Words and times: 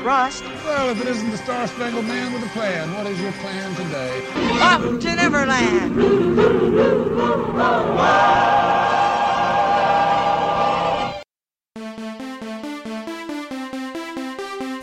trust. 0.00 0.44
Well, 0.64 0.90
if 0.90 1.00
it 1.00 1.08
isn't 1.08 1.30
the 1.30 1.36
Star 1.36 1.66
Spangled 1.66 2.06
Man 2.06 2.32
with 2.32 2.42
a 2.42 2.48
plan, 2.48 2.92
what 2.94 3.06
is 3.06 3.20
your 3.20 3.32
plan 3.32 3.74
today? 3.74 4.24
Up 4.60 4.80
to 5.00 5.14
Neverland! 5.16 5.96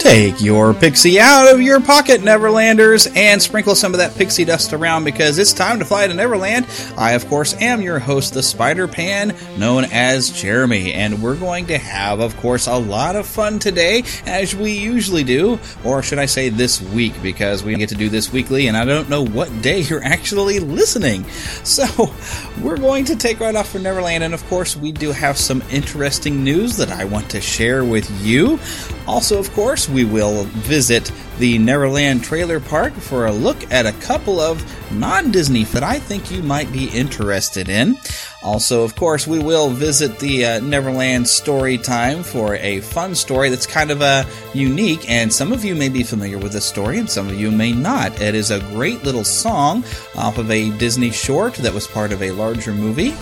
Take 0.08 0.40
your 0.40 0.74
pixie 0.74 1.20
out 1.20 1.54
of 1.54 1.62
your 1.62 1.82
pocket, 1.82 2.22
Neverlanders, 2.22 3.14
and 3.14 3.42
sprinkle 3.42 3.76
some 3.76 3.94
of 3.94 3.98
that 3.98 4.16
pixie 4.16 4.46
dust 4.46 4.72
around 4.72 5.04
because 5.04 5.38
it's 5.38 5.52
time 5.52 5.80
to 5.80 5.86
fly 5.86 6.08
to 6.08 6.14
Neverland. 6.14 6.66
I, 6.98 7.12
of 7.12 7.28
course, 7.28 7.54
am 7.62 7.82
your 7.82 8.00
host, 8.00 8.34
the 8.34 8.42
Spider 8.42 8.88
Pan, 8.88 9.36
known 9.58 9.84
as 9.92 10.30
Jeremy, 10.30 10.94
and 10.94 11.22
we're 11.22 11.36
going 11.36 11.66
to 11.66 11.78
have, 11.78 12.22
of 12.22 12.38
course, 12.38 12.68
a 12.68 12.78
lot 12.78 13.18
of 13.18 13.28
fun 13.28 13.60
today, 13.60 14.06
as 14.26 14.56
we 14.56 14.72
usually 14.72 15.26
do, 15.26 15.60
or 15.84 16.02
should 16.02 16.20
I 16.20 16.26
say 16.26 16.48
this 16.48 16.82
week, 16.82 17.22
because 17.22 17.66
we 17.66 17.76
get 17.76 17.90
to 17.90 17.96
do 17.96 18.08
this 18.08 18.32
weekly, 18.32 18.68
and 18.68 18.78
I 18.78 18.86
don't 18.86 19.10
know 19.10 19.26
what 19.26 19.62
day 19.62 19.82
you're 19.82 20.06
actually 20.06 20.60
listening. 20.60 21.26
So, 21.66 22.14
we're 22.62 22.78
going 22.78 23.04
to 23.06 23.18
take 23.18 23.42
right 23.42 23.56
off 23.56 23.70
for 23.70 23.80
Neverland, 23.80 24.24
and 24.24 24.34
of 24.34 24.42
course, 24.48 24.78
we 24.78 24.94
do 24.94 25.12
have 25.12 25.38
some 25.38 25.62
interesting 25.70 26.46
news 26.46 26.78
that 26.78 26.92
I 26.92 27.04
want 27.04 27.30
to 27.32 27.42
share 27.42 27.84
with 27.84 28.10
you. 28.26 28.58
Also, 29.06 29.38
of 29.38 29.52
course, 29.52 29.90
we 29.98 30.06
will 30.06 30.44
visit 30.44 31.12
the 31.40 31.58
Neverland 31.58 32.24
Trailer 32.24 32.60
Park 32.60 32.94
for 32.94 33.26
a 33.26 33.32
look 33.32 33.72
at 33.72 33.88
a 33.88 33.92
couple 33.94 34.40
of 34.40 34.64
non 34.94 35.32
Disney 35.32 35.64
that 35.64 35.82
I 35.82 35.98
think 35.98 36.30
you 36.30 36.44
might 36.44 36.72
be 36.72 36.86
interested 36.90 37.68
in. 37.68 37.98
Also, 38.44 38.84
of 38.84 38.96
course, 38.96 39.26
we 39.26 39.40
will 39.40 39.72
visit 39.72 40.20
the 40.20 40.46
uh, 40.46 40.60
Neverland 40.60 41.28
Story 41.28 41.80
Time 41.80 42.22
for 42.22 42.58
a 42.58 42.80
fun 42.82 43.16
story 43.16 43.50
that's 43.50 43.66
kind 43.66 43.90
of 43.90 44.04
uh, 44.04 44.24
unique, 44.54 45.10
and 45.10 45.34
some 45.34 45.52
of 45.52 45.66
you 45.66 45.74
may 45.74 45.90
be 45.90 46.04
familiar 46.04 46.38
with 46.38 46.52
this 46.52 46.66
story, 46.66 47.00
and 47.00 47.10
some 47.10 47.28
of 47.28 47.34
you 47.34 47.50
may 47.50 47.72
not. 47.72 48.22
It 48.22 48.36
is 48.36 48.52
a 48.52 48.60
great 48.60 49.04
little 49.04 49.24
song 49.24 49.84
off 50.16 50.38
of 50.38 50.52
a 50.52 50.70
Disney 50.78 51.10
short 51.10 51.56
that 51.56 51.74
was 51.74 51.88
part 51.88 52.12
of 52.12 52.22
a 52.22 52.30
larger 52.30 52.72
movie. 52.72 53.16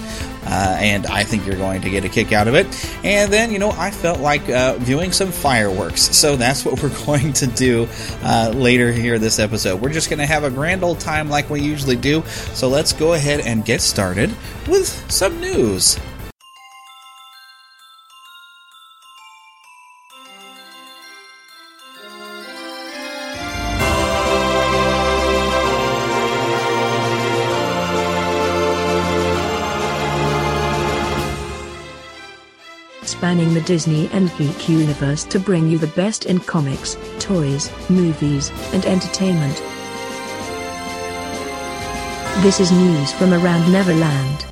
Uh, 0.45 0.77
and 0.79 1.05
I 1.07 1.23
think 1.23 1.45
you're 1.45 1.57
going 1.57 1.81
to 1.81 1.89
get 1.89 2.05
a 2.05 2.09
kick 2.09 2.31
out 2.31 2.47
of 2.47 2.55
it. 2.55 2.65
And 3.03 3.31
then, 3.31 3.51
you 3.51 3.59
know, 3.59 3.71
I 3.71 3.91
felt 3.91 4.19
like 4.19 4.47
uh, 4.49 4.75
viewing 4.77 5.11
some 5.11 5.31
fireworks, 5.31 6.01
so 6.15 6.35
that's 6.35 6.63
what 6.65 6.81
we're 6.81 7.05
going 7.05 7.33
to 7.33 7.47
do 7.47 7.87
uh, 8.23 8.51
later 8.53 8.91
here 8.91 9.19
this 9.19 9.39
episode. 9.39 9.81
We're 9.81 9.93
just 9.93 10.09
going 10.09 10.19
to 10.19 10.25
have 10.25 10.43
a 10.43 10.49
grand 10.49 10.83
old 10.83 10.99
time 10.99 11.29
like 11.29 11.49
we 11.49 11.61
usually 11.61 11.95
do. 11.95 12.23
So 12.53 12.67
let's 12.67 12.93
go 12.93 13.13
ahead 13.13 13.41
and 13.41 13.65
get 13.65 13.81
started 13.81 14.29
with 14.67 15.11
some 15.11 15.39
news. 15.39 15.99
The 33.53 33.61
Disney 33.61 34.09
and 34.11 34.35
geek 34.37 34.67
universe 34.67 35.23
to 35.25 35.39
bring 35.39 35.69
you 35.69 35.77
the 35.77 35.87
best 35.87 36.25
in 36.25 36.39
comics, 36.39 36.97
toys, 37.19 37.71
movies, 37.89 38.51
and 38.73 38.85
entertainment. 38.85 39.55
This 42.41 42.59
is 42.59 42.71
news 42.71 43.13
from 43.13 43.33
around 43.33 43.71
Neverland. 43.71 44.45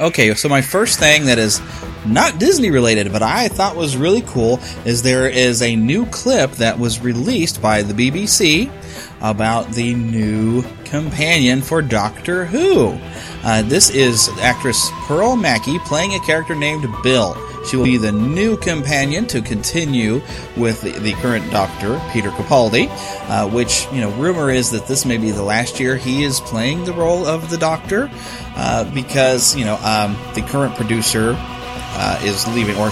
Okay, 0.00 0.32
so 0.34 0.48
my 0.48 0.62
first 0.62 0.98
thing 0.98 1.26
that 1.26 1.38
is 1.38 1.60
not 2.06 2.38
Disney 2.38 2.70
related, 2.70 3.12
but 3.12 3.22
I 3.22 3.48
thought 3.48 3.76
was 3.76 3.98
really 3.98 4.22
cool 4.22 4.58
is 4.86 5.02
there 5.02 5.28
is 5.28 5.60
a 5.60 5.76
new 5.76 6.06
clip 6.06 6.52
that 6.52 6.78
was 6.78 7.00
released 7.00 7.60
by 7.60 7.82
the 7.82 7.92
BBC 7.92 8.72
about 9.20 9.70
the 9.72 9.92
new 9.92 10.62
companion 10.84 11.60
for 11.60 11.82
Doctor 11.82 12.46
Who. 12.46 12.98
Uh, 13.44 13.60
this 13.62 13.90
is 13.90 14.30
actress 14.40 14.90
Pearl 15.02 15.36
Mackie 15.36 15.78
playing 15.80 16.14
a 16.14 16.20
character 16.20 16.54
named 16.54 16.86
Bill. 17.02 17.36
She 17.70 17.76
will 17.76 17.84
be 17.84 17.98
the 17.98 18.10
new 18.10 18.56
companion 18.56 19.28
to 19.28 19.40
continue 19.40 20.22
with 20.56 20.82
the, 20.82 20.90
the 20.90 21.12
current 21.12 21.48
Doctor, 21.52 22.02
Peter 22.12 22.30
Capaldi, 22.30 22.88
uh, 23.28 23.48
which, 23.48 23.86
you 23.92 24.00
know, 24.00 24.10
rumor 24.12 24.50
is 24.50 24.72
that 24.72 24.88
this 24.88 25.04
may 25.04 25.18
be 25.18 25.30
the 25.30 25.44
last 25.44 25.78
year 25.78 25.96
he 25.96 26.24
is 26.24 26.40
playing 26.40 26.84
the 26.84 26.92
role 26.92 27.24
of 27.24 27.48
the 27.48 27.56
Doctor, 27.56 28.10
uh, 28.56 28.92
because, 28.92 29.54
you 29.54 29.64
know, 29.64 29.76
um, 29.84 30.16
the 30.34 30.42
current 30.42 30.74
producer 30.74 31.36
uh, 31.38 32.20
is 32.24 32.44
leaving, 32.48 32.76
or 32.76 32.90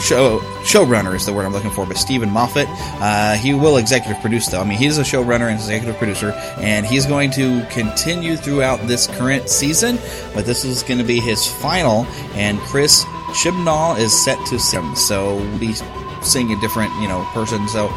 show 0.00 0.40
showrunner 0.64 1.14
is 1.14 1.24
the 1.24 1.32
word 1.32 1.46
I'm 1.46 1.52
looking 1.52 1.70
for, 1.70 1.86
but 1.86 1.96
Steven 1.96 2.28
Moffat. 2.28 2.66
Uh, 2.68 3.34
he 3.34 3.54
will 3.54 3.76
executive 3.76 4.20
produce 4.20 4.48
though. 4.48 4.60
I 4.60 4.64
mean, 4.64 4.78
he's 4.78 4.98
a 4.98 5.02
showrunner 5.02 5.48
and 5.48 5.54
executive 5.54 5.96
producer, 5.98 6.32
and 6.58 6.84
he's 6.84 7.06
going 7.06 7.30
to 7.32 7.64
continue 7.70 8.36
throughout 8.36 8.80
this 8.88 9.06
current 9.06 9.48
season. 9.48 9.98
But 10.34 10.46
this 10.46 10.64
is 10.64 10.82
going 10.82 10.98
to 10.98 11.04
be 11.04 11.20
his 11.20 11.46
final, 11.46 12.06
and 12.34 12.58
Chris 12.58 13.04
Chibnall 13.32 13.98
is 13.98 14.12
set 14.12 14.44
to 14.46 14.58
sim, 14.58 14.94
so 14.96 15.38
be 15.58 15.74
seeing 16.22 16.52
a 16.52 16.60
different 16.60 16.94
you 17.00 17.08
know 17.08 17.24
person. 17.32 17.68
So 17.68 17.90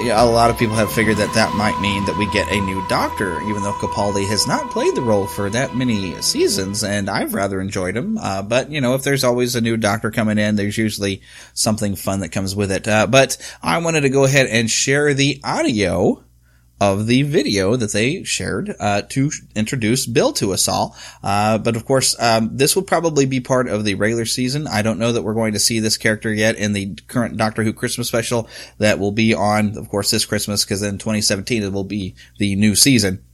a 0.00 0.24
lot 0.24 0.50
of 0.50 0.58
people 0.58 0.74
have 0.76 0.90
figured 0.90 1.18
that 1.18 1.34
that 1.34 1.54
might 1.54 1.78
mean 1.80 2.04
that 2.06 2.16
we 2.16 2.30
get 2.30 2.50
a 2.50 2.60
new 2.60 2.86
Doctor, 2.88 3.40
even 3.42 3.62
though 3.62 3.72
Capaldi 3.74 4.26
has 4.28 4.46
not 4.46 4.70
played 4.70 4.94
the 4.94 5.02
role 5.02 5.26
for 5.26 5.50
that 5.50 5.76
many 5.76 6.20
seasons, 6.22 6.82
and 6.82 7.10
I've 7.10 7.34
rather 7.34 7.60
enjoyed 7.60 7.96
him. 7.96 8.18
Uh, 8.18 8.42
but 8.42 8.70
you 8.70 8.80
know, 8.80 8.94
if 8.94 9.02
there's 9.02 9.24
always 9.24 9.56
a 9.56 9.60
new 9.60 9.76
Doctor 9.76 10.10
coming 10.10 10.38
in, 10.38 10.56
there's 10.56 10.78
usually 10.78 11.22
something 11.52 11.96
fun 11.96 12.20
that 12.20 12.30
comes 12.30 12.54
with 12.56 12.72
it. 12.72 12.88
Uh, 12.88 13.06
but 13.06 13.36
I 13.62 13.78
wanted 13.78 14.02
to 14.02 14.08
go 14.08 14.24
ahead 14.24 14.46
and 14.46 14.70
share 14.70 15.12
the 15.14 15.40
audio 15.44 16.24
of 16.80 17.06
the 17.06 17.22
video 17.22 17.76
that 17.76 17.92
they 17.92 18.24
shared 18.24 18.74
uh, 18.80 19.02
to 19.02 19.30
introduce 19.54 20.06
Bill 20.06 20.32
to 20.34 20.52
us 20.52 20.66
all. 20.66 20.96
Uh, 21.22 21.58
but 21.58 21.76
of 21.76 21.84
course, 21.84 22.18
um, 22.20 22.56
this 22.56 22.74
will 22.74 22.82
probably 22.82 23.26
be 23.26 23.40
part 23.40 23.68
of 23.68 23.84
the 23.84 23.94
regular 23.94 24.24
season. 24.24 24.66
I 24.66 24.82
don't 24.82 24.98
know 24.98 25.12
that 25.12 25.22
we're 25.22 25.34
going 25.34 25.52
to 25.52 25.58
see 25.58 25.80
this 25.80 25.98
character 25.98 26.32
yet 26.32 26.56
in 26.56 26.72
the 26.72 26.94
current 27.06 27.36
Doctor 27.36 27.62
Who 27.62 27.72
Christmas 27.72 28.08
special 28.08 28.48
that 28.78 28.98
will 28.98 29.12
be 29.12 29.34
on, 29.34 29.76
of 29.76 29.88
course, 29.90 30.10
this 30.10 30.24
Christmas 30.24 30.64
because 30.64 30.82
in 30.82 30.98
2017 30.98 31.62
it 31.62 31.72
will 31.72 31.84
be 31.84 32.14
the 32.38 32.56
new 32.56 32.74
season. 32.74 33.24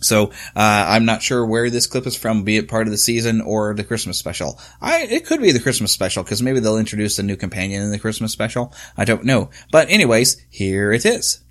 So 0.00 0.26
uh, 0.54 0.84
I'm 0.88 1.06
not 1.06 1.22
sure 1.22 1.44
where 1.46 1.70
this 1.70 1.86
clip 1.86 2.06
is 2.06 2.16
from, 2.16 2.44
be 2.44 2.58
it 2.58 2.68
part 2.68 2.86
of 2.86 2.90
the 2.90 2.98
season 2.98 3.40
or 3.40 3.72
the 3.74 3.84
Christmas 3.84 4.18
special. 4.18 4.60
I 4.80 5.02
it 5.02 5.24
could 5.24 5.40
be 5.40 5.52
the 5.52 5.60
Christmas 5.60 5.92
special 5.92 6.22
because 6.22 6.42
maybe 6.42 6.60
they'll 6.60 6.76
introduce 6.76 7.18
a 7.18 7.22
new 7.22 7.36
companion 7.36 7.82
in 7.82 7.90
the 7.90 7.98
Christmas 7.98 8.32
special. 8.32 8.74
I 8.96 9.06
don't 9.06 9.24
know, 9.24 9.50
but 9.72 9.88
anyways, 9.88 10.44
here 10.50 10.92
it 10.92 11.06
is. 11.06 11.42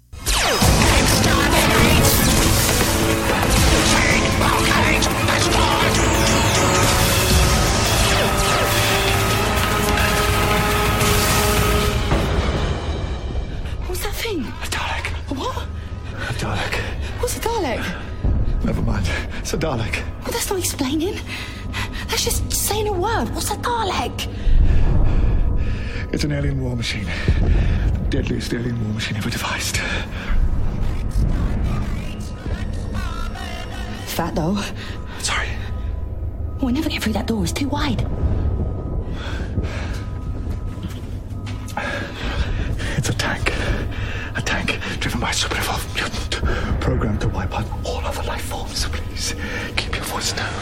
Dalek. 19.66 19.96
Well, 20.22 20.32
that's 20.32 20.48
not 20.52 20.60
explaining. 20.60 21.18
That's 22.08 22.24
just 22.24 22.52
saying 22.52 22.88
a 22.88 22.94
word. 22.94 23.30
What's 23.34 23.50
a 23.50 23.56
Dalek? 23.56 24.32
It's 26.14 26.24
an 26.24 26.34
alien 26.34 26.62
war 26.62 26.76
machine. 26.76 27.06
The 27.06 28.06
deadliest 28.12 28.54
alien 28.54 28.80
war 28.84 28.94
machine 28.94 29.18
ever 29.18 29.32
devised. 29.32 29.78
Fat 34.06 34.36
though. 34.36 34.62
Sorry. 35.18 35.48
We'll 36.62 36.72
never 36.72 36.88
get 36.88 37.02
through 37.02 37.14
that 37.14 37.26
door. 37.26 37.42
It's 37.42 37.52
too 37.52 37.68
wide. 37.68 38.08
Voice 50.26 50.34
down. 50.34 50.54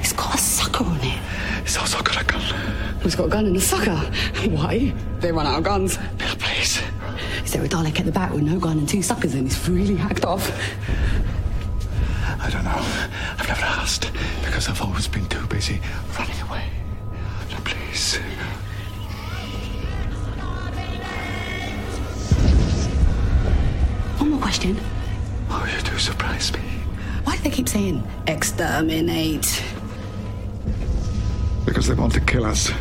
It's 0.00 0.12
got 0.12 0.34
a 0.34 0.38
sucker 0.38 0.84
on 0.84 1.00
it. 1.00 1.20
It's 1.62 1.76
also 1.76 2.02
got 2.02 2.22
a 2.22 2.24
gun. 2.24 2.42
It's 3.02 3.14
got 3.14 3.24
a 3.24 3.28
gun 3.28 3.46
and 3.46 3.56
a 3.56 3.60
sucker. 3.60 3.96
Why? 4.50 4.94
They 5.20 5.32
run 5.32 5.46
out 5.46 5.58
of 5.58 5.64
guns. 5.64 5.98
Bill, 6.16 6.34
please. 6.38 6.80
Is 7.44 7.52
there 7.52 7.64
a 7.64 7.68
Dalek 7.68 7.98
at 8.00 8.06
the 8.06 8.12
back 8.12 8.32
with 8.32 8.42
no 8.42 8.58
gun 8.58 8.78
and 8.78 8.88
two 8.88 9.02
suckers 9.02 9.34
and 9.34 9.46
it's 9.46 9.68
really 9.68 9.96
hacked 9.96 10.24
off? 10.24 10.50
I 12.40 12.50
don't 12.50 12.64
know. 12.64 12.82
I've 13.38 13.48
never 13.48 13.64
asked 13.64 14.10
because 14.44 14.68
I've 14.68 14.80
always 14.80 15.08
been 15.08 15.26
too 15.26 15.46
busy 15.48 15.80
running 16.18 16.40
away. 16.48 16.64
So 17.50 17.56
please. 17.64 18.16
One 24.18 24.30
more 24.30 24.40
question. 24.40 24.78
Exterminate? 28.58 29.62
Because 31.64 31.86
they 31.86 31.94
want 31.94 32.12
to 32.14 32.20
kill 32.20 32.44
us. 32.44 32.72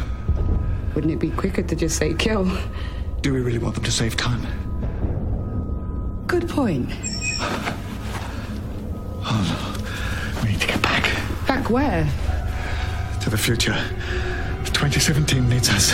Wouldn't 0.96 1.14
it 1.14 1.20
be 1.20 1.30
quicker 1.30 1.62
to 1.62 1.76
just 1.76 1.98
say 1.98 2.16
kill? 2.16 2.46
Do 3.22 3.32
we 3.32 3.42
really 3.42 3.60
want 3.60 3.76
them 3.76 3.84
to 3.84 3.92
save 3.92 4.18
time? 4.18 4.42
Good 6.26 6.50
point. 6.50 6.90
Oh 9.30 9.44
no. 9.44 10.42
We 10.42 10.52
need 10.52 10.62
to 10.62 10.68
get 10.68 10.82
back. 10.82 11.04
Back 11.48 11.70
where? 11.70 12.10
To 13.24 13.30
the 13.30 13.38
future. 13.38 13.76
2017 14.64 15.50
needs 15.50 15.70
us. 15.70 15.92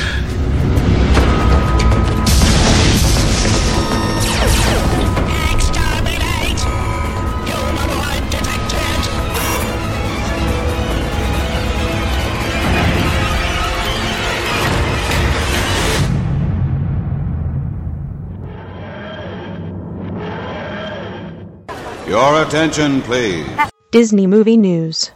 Your 22.14 22.44
attention, 22.44 23.02
please. 23.02 23.44
Disney 23.90 24.28
Movie 24.28 24.56
News. 24.56 25.10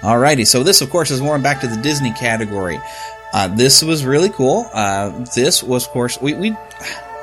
Alrighty, 0.00 0.46
so 0.46 0.62
this, 0.62 0.80
of 0.80 0.88
course, 0.88 1.10
is 1.10 1.20
more 1.20 1.38
back 1.38 1.60
to 1.60 1.66
the 1.66 1.76
Disney 1.82 2.10
category. 2.14 2.80
Uh, 3.34 3.48
this 3.48 3.82
was 3.82 4.06
really 4.06 4.30
cool. 4.30 4.66
Uh, 4.72 5.10
this 5.34 5.62
was, 5.62 5.84
of 5.84 5.92
course, 5.92 6.18
we, 6.22 6.32
we 6.32 6.56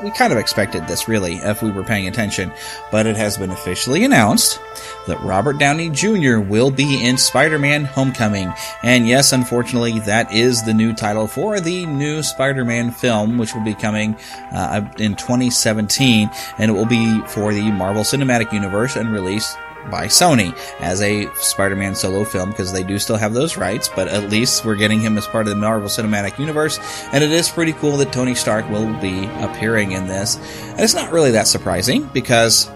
we 0.03 0.11
kind 0.11 0.31
of 0.31 0.39
expected 0.39 0.87
this, 0.87 1.07
really, 1.07 1.35
if 1.37 1.61
we 1.61 1.71
were 1.71 1.83
paying 1.83 2.07
attention, 2.07 2.51
but 2.91 3.05
it 3.05 3.15
has 3.15 3.37
been 3.37 3.51
officially 3.51 4.03
announced 4.03 4.59
that 5.07 5.19
Robert 5.21 5.57
Downey 5.57 5.89
Jr. 5.89 6.39
will 6.39 6.71
be 6.71 7.03
in 7.03 7.17
Spider-Man 7.17 7.85
Homecoming. 7.85 8.53
And 8.83 9.07
yes, 9.07 9.31
unfortunately, 9.31 9.99
that 10.01 10.31
is 10.31 10.63
the 10.63 10.73
new 10.73 10.93
title 10.93 11.27
for 11.27 11.59
the 11.59 11.85
new 11.85 12.21
Spider-Man 12.21 12.91
film, 12.91 13.37
which 13.37 13.53
will 13.53 13.63
be 13.63 13.73
coming 13.73 14.15
uh, 14.51 14.87
in 14.97 15.15
2017, 15.15 16.29
and 16.57 16.71
it 16.71 16.73
will 16.73 16.85
be 16.85 17.21
for 17.27 17.53
the 17.53 17.71
Marvel 17.71 18.03
Cinematic 18.03 18.51
Universe 18.53 18.95
and 18.95 19.11
released 19.11 19.57
by 19.89 20.07
Sony 20.07 20.57
as 20.79 21.01
a 21.01 21.31
Spider-Man 21.35 21.95
solo 21.95 22.23
film 22.23 22.49
because 22.49 22.71
they 22.71 22.83
do 22.83 22.99
still 22.99 23.17
have 23.17 23.33
those 23.33 23.57
rights, 23.57 23.89
but 23.89 24.07
at 24.07 24.29
least 24.29 24.65
we're 24.65 24.75
getting 24.75 24.99
him 24.99 25.17
as 25.17 25.27
part 25.27 25.47
of 25.47 25.49
the 25.49 25.55
Marvel 25.55 25.89
Cinematic 25.89 26.37
Universe, 26.39 26.79
and 27.11 27.23
it 27.23 27.31
is 27.31 27.49
pretty 27.49 27.73
cool 27.73 27.97
that 27.97 28.11
Tony 28.11 28.35
Stark 28.35 28.69
will 28.69 28.93
be 28.99 29.25
appearing 29.41 29.91
in 29.91 30.07
this. 30.07 30.37
And 30.71 30.79
it's 30.81 30.93
not 30.93 31.11
really 31.11 31.31
that 31.31 31.47
surprising 31.47 32.03
because 32.13 32.69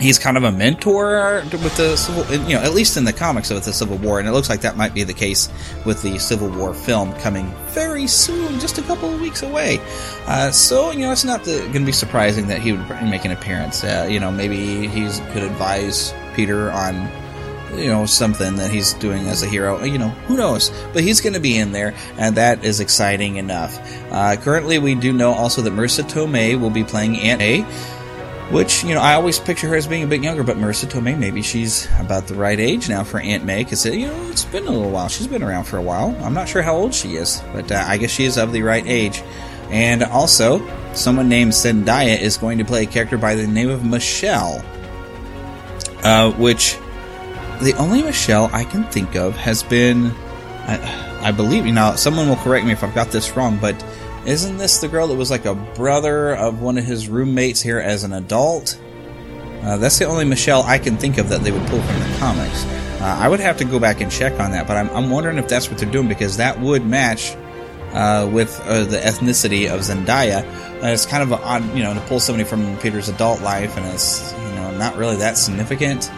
he's 0.00 0.18
kind 0.18 0.36
of 0.36 0.44
a 0.44 0.52
mentor 0.52 1.42
with 1.44 1.76
the 1.76 1.96
civil, 1.96 2.24
you 2.48 2.56
know, 2.56 2.62
at 2.62 2.72
least 2.72 2.96
in 2.96 3.04
the 3.04 3.12
comics 3.12 3.50
of 3.50 3.64
the 3.64 3.72
Civil 3.72 3.96
War, 3.98 4.18
and 4.18 4.28
it 4.28 4.32
looks 4.32 4.48
like 4.48 4.60
that 4.62 4.76
might 4.76 4.94
be 4.94 5.04
the 5.04 5.14
case 5.14 5.48
with 5.84 6.02
the 6.02 6.18
Civil 6.18 6.48
War 6.50 6.74
film 6.74 7.12
coming 7.14 7.46
very 7.68 8.06
soon, 8.06 8.58
just 8.58 8.78
a 8.78 8.82
couple 8.82 9.12
of 9.12 9.20
weeks 9.20 9.42
away. 9.42 9.80
Uh, 10.26 10.50
so 10.50 10.90
you 10.90 11.00
know, 11.00 11.12
it's 11.12 11.24
not 11.24 11.44
going 11.44 11.72
to 11.72 11.84
be 11.84 11.92
surprising 11.92 12.46
that 12.48 12.60
he 12.60 12.72
would 12.72 12.88
make 13.04 13.24
an 13.24 13.30
appearance. 13.30 13.84
Uh, 13.84 14.06
you 14.10 14.20
know, 14.20 14.30
maybe 14.30 14.88
he 14.88 15.08
could 15.32 15.42
advise 15.42 16.12
Peter 16.34 16.70
on 16.70 17.10
you 17.74 17.86
know 17.86 18.04
something 18.04 18.56
that 18.56 18.70
he's 18.70 18.92
doing 18.94 19.26
as 19.28 19.42
a 19.42 19.46
hero. 19.46 19.82
You 19.82 19.98
know 19.98 20.10
who 20.26 20.36
knows? 20.36 20.70
But 20.92 21.02
he's 21.02 21.20
going 21.20 21.32
to 21.34 21.40
be 21.40 21.56
in 21.56 21.72
there 21.72 21.94
and 22.18 22.36
that 22.36 22.64
is 22.64 22.80
exciting 22.80 23.36
enough. 23.36 23.78
Uh, 24.10 24.36
currently 24.36 24.78
we 24.78 24.94
do 24.94 25.12
know 25.12 25.32
also 25.32 25.62
that 25.62 25.72
Marisa 25.72 26.04
Tomei 26.04 26.58
will 26.58 26.70
be 26.70 26.84
playing 26.84 27.16
aunt 27.16 27.38
may 27.38 27.66
which 28.52 28.84
you 28.84 28.94
know 28.94 29.00
i 29.00 29.14
always 29.14 29.38
picture 29.38 29.66
her 29.66 29.76
as 29.76 29.86
being 29.86 30.02
a 30.02 30.06
bit 30.06 30.22
younger 30.22 30.42
but 30.42 30.58
Marisa 30.58 30.84
Tomei 30.84 31.18
maybe 31.18 31.40
she's 31.40 31.88
about 31.98 32.26
the 32.26 32.34
right 32.34 32.60
age 32.60 32.88
now 32.88 33.02
for 33.02 33.18
aunt 33.18 33.44
may 33.44 33.64
because 33.64 33.86
you 33.86 34.06
know 34.06 34.28
it's 34.28 34.44
been 34.44 34.66
a 34.66 34.70
little 34.70 34.90
while. 34.90 35.08
She's 35.08 35.26
been 35.26 35.42
around 35.42 35.64
for 35.64 35.78
a 35.78 35.82
while. 35.82 36.14
I'm 36.22 36.34
not 36.34 36.48
sure 36.48 36.60
how 36.60 36.76
old 36.76 36.94
she 36.94 37.16
is 37.16 37.42
but 37.52 37.72
uh, 37.72 37.82
i 37.86 37.96
guess 37.96 38.10
she 38.10 38.24
is 38.24 38.36
of 38.36 38.52
the 38.52 38.62
right 38.62 38.84
age. 38.86 39.22
And 39.70 40.02
also 40.02 40.60
someone 40.92 41.30
named 41.30 41.52
zendaya 41.52 42.20
is 42.20 42.36
going 42.36 42.58
to 42.58 42.64
play 42.64 42.82
a 42.82 42.86
character 42.86 43.16
by 43.16 43.34
the 43.34 43.46
name 43.46 43.70
of 43.70 43.84
michelle 43.84 44.62
uh, 46.02 46.32
which 46.32 46.76
the 47.60 47.74
only 47.78 48.02
Michelle 48.02 48.50
I 48.52 48.64
can 48.64 48.84
think 48.84 49.14
of 49.14 49.36
has 49.36 49.62
been, 49.62 50.06
I, 50.66 51.20
I 51.22 51.32
believe, 51.32 51.66
you 51.66 51.72
know, 51.72 51.94
someone 51.96 52.28
will 52.28 52.36
correct 52.36 52.66
me 52.66 52.72
if 52.72 52.82
I've 52.82 52.94
got 52.94 53.08
this 53.08 53.36
wrong, 53.36 53.58
but 53.58 53.82
isn't 54.26 54.56
this 54.58 54.78
the 54.78 54.88
girl 54.88 55.08
that 55.08 55.16
was 55.16 55.30
like 55.30 55.44
a 55.44 55.54
brother 55.54 56.34
of 56.34 56.60
one 56.60 56.78
of 56.78 56.84
his 56.84 57.08
roommates 57.08 57.60
here 57.60 57.78
as 57.78 58.04
an 58.04 58.12
adult? 58.12 58.80
Uh, 59.62 59.76
that's 59.76 59.98
the 59.98 60.04
only 60.04 60.24
Michelle 60.24 60.62
I 60.62 60.78
can 60.78 60.96
think 60.96 61.18
of 61.18 61.28
that 61.28 61.42
they 61.42 61.52
would 61.52 61.66
pull 61.68 61.80
from 61.80 61.98
the 62.00 62.16
comics. 62.18 62.64
Uh, 63.00 63.18
I 63.20 63.28
would 63.28 63.40
have 63.40 63.56
to 63.58 63.64
go 63.64 63.78
back 63.78 64.00
and 64.00 64.10
check 64.10 64.38
on 64.40 64.52
that, 64.52 64.66
but 64.66 64.76
I'm, 64.76 64.90
I'm 64.90 65.10
wondering 65.10 65.38
if 65.38 65.48
that's 65.48 65.68
what 65.68 65.78
they're 65.78 65.90
doing 65.90 66.08
because 66.08 66.36
that 66.36 66.60
would 66.60 66.84
match 66.84 67.36
uh, 67.92 68.28
with 68.32 68.60
uh, 68.64 68.84
the 68.84 68.98
ethnicity 68.98 69.72
of 69.72 69.80
Zendaya. 69.80 70.44
And 70.82 70.90
it's 70.90 71.06
kind 71.06 71.22
of 71.22 71.32
odd, 71.32 71.64
you 71.76 71.82
know, 71.82 71.94
to 71.94 72.00
pull 72.02 72.20
somebody 72.20 72.48
from 72.48 72.76
Peter's 72.78 73.08
adult 73.08 73.40
life, 73.40 73.76
and 73.76 73.86
it's 73.86 74.32
you 74.32 74.51
know 74.72 74.78
not 74.78 74.96
really 74.96 75.16
that 75.16 75.36
significant. 75.36 76.10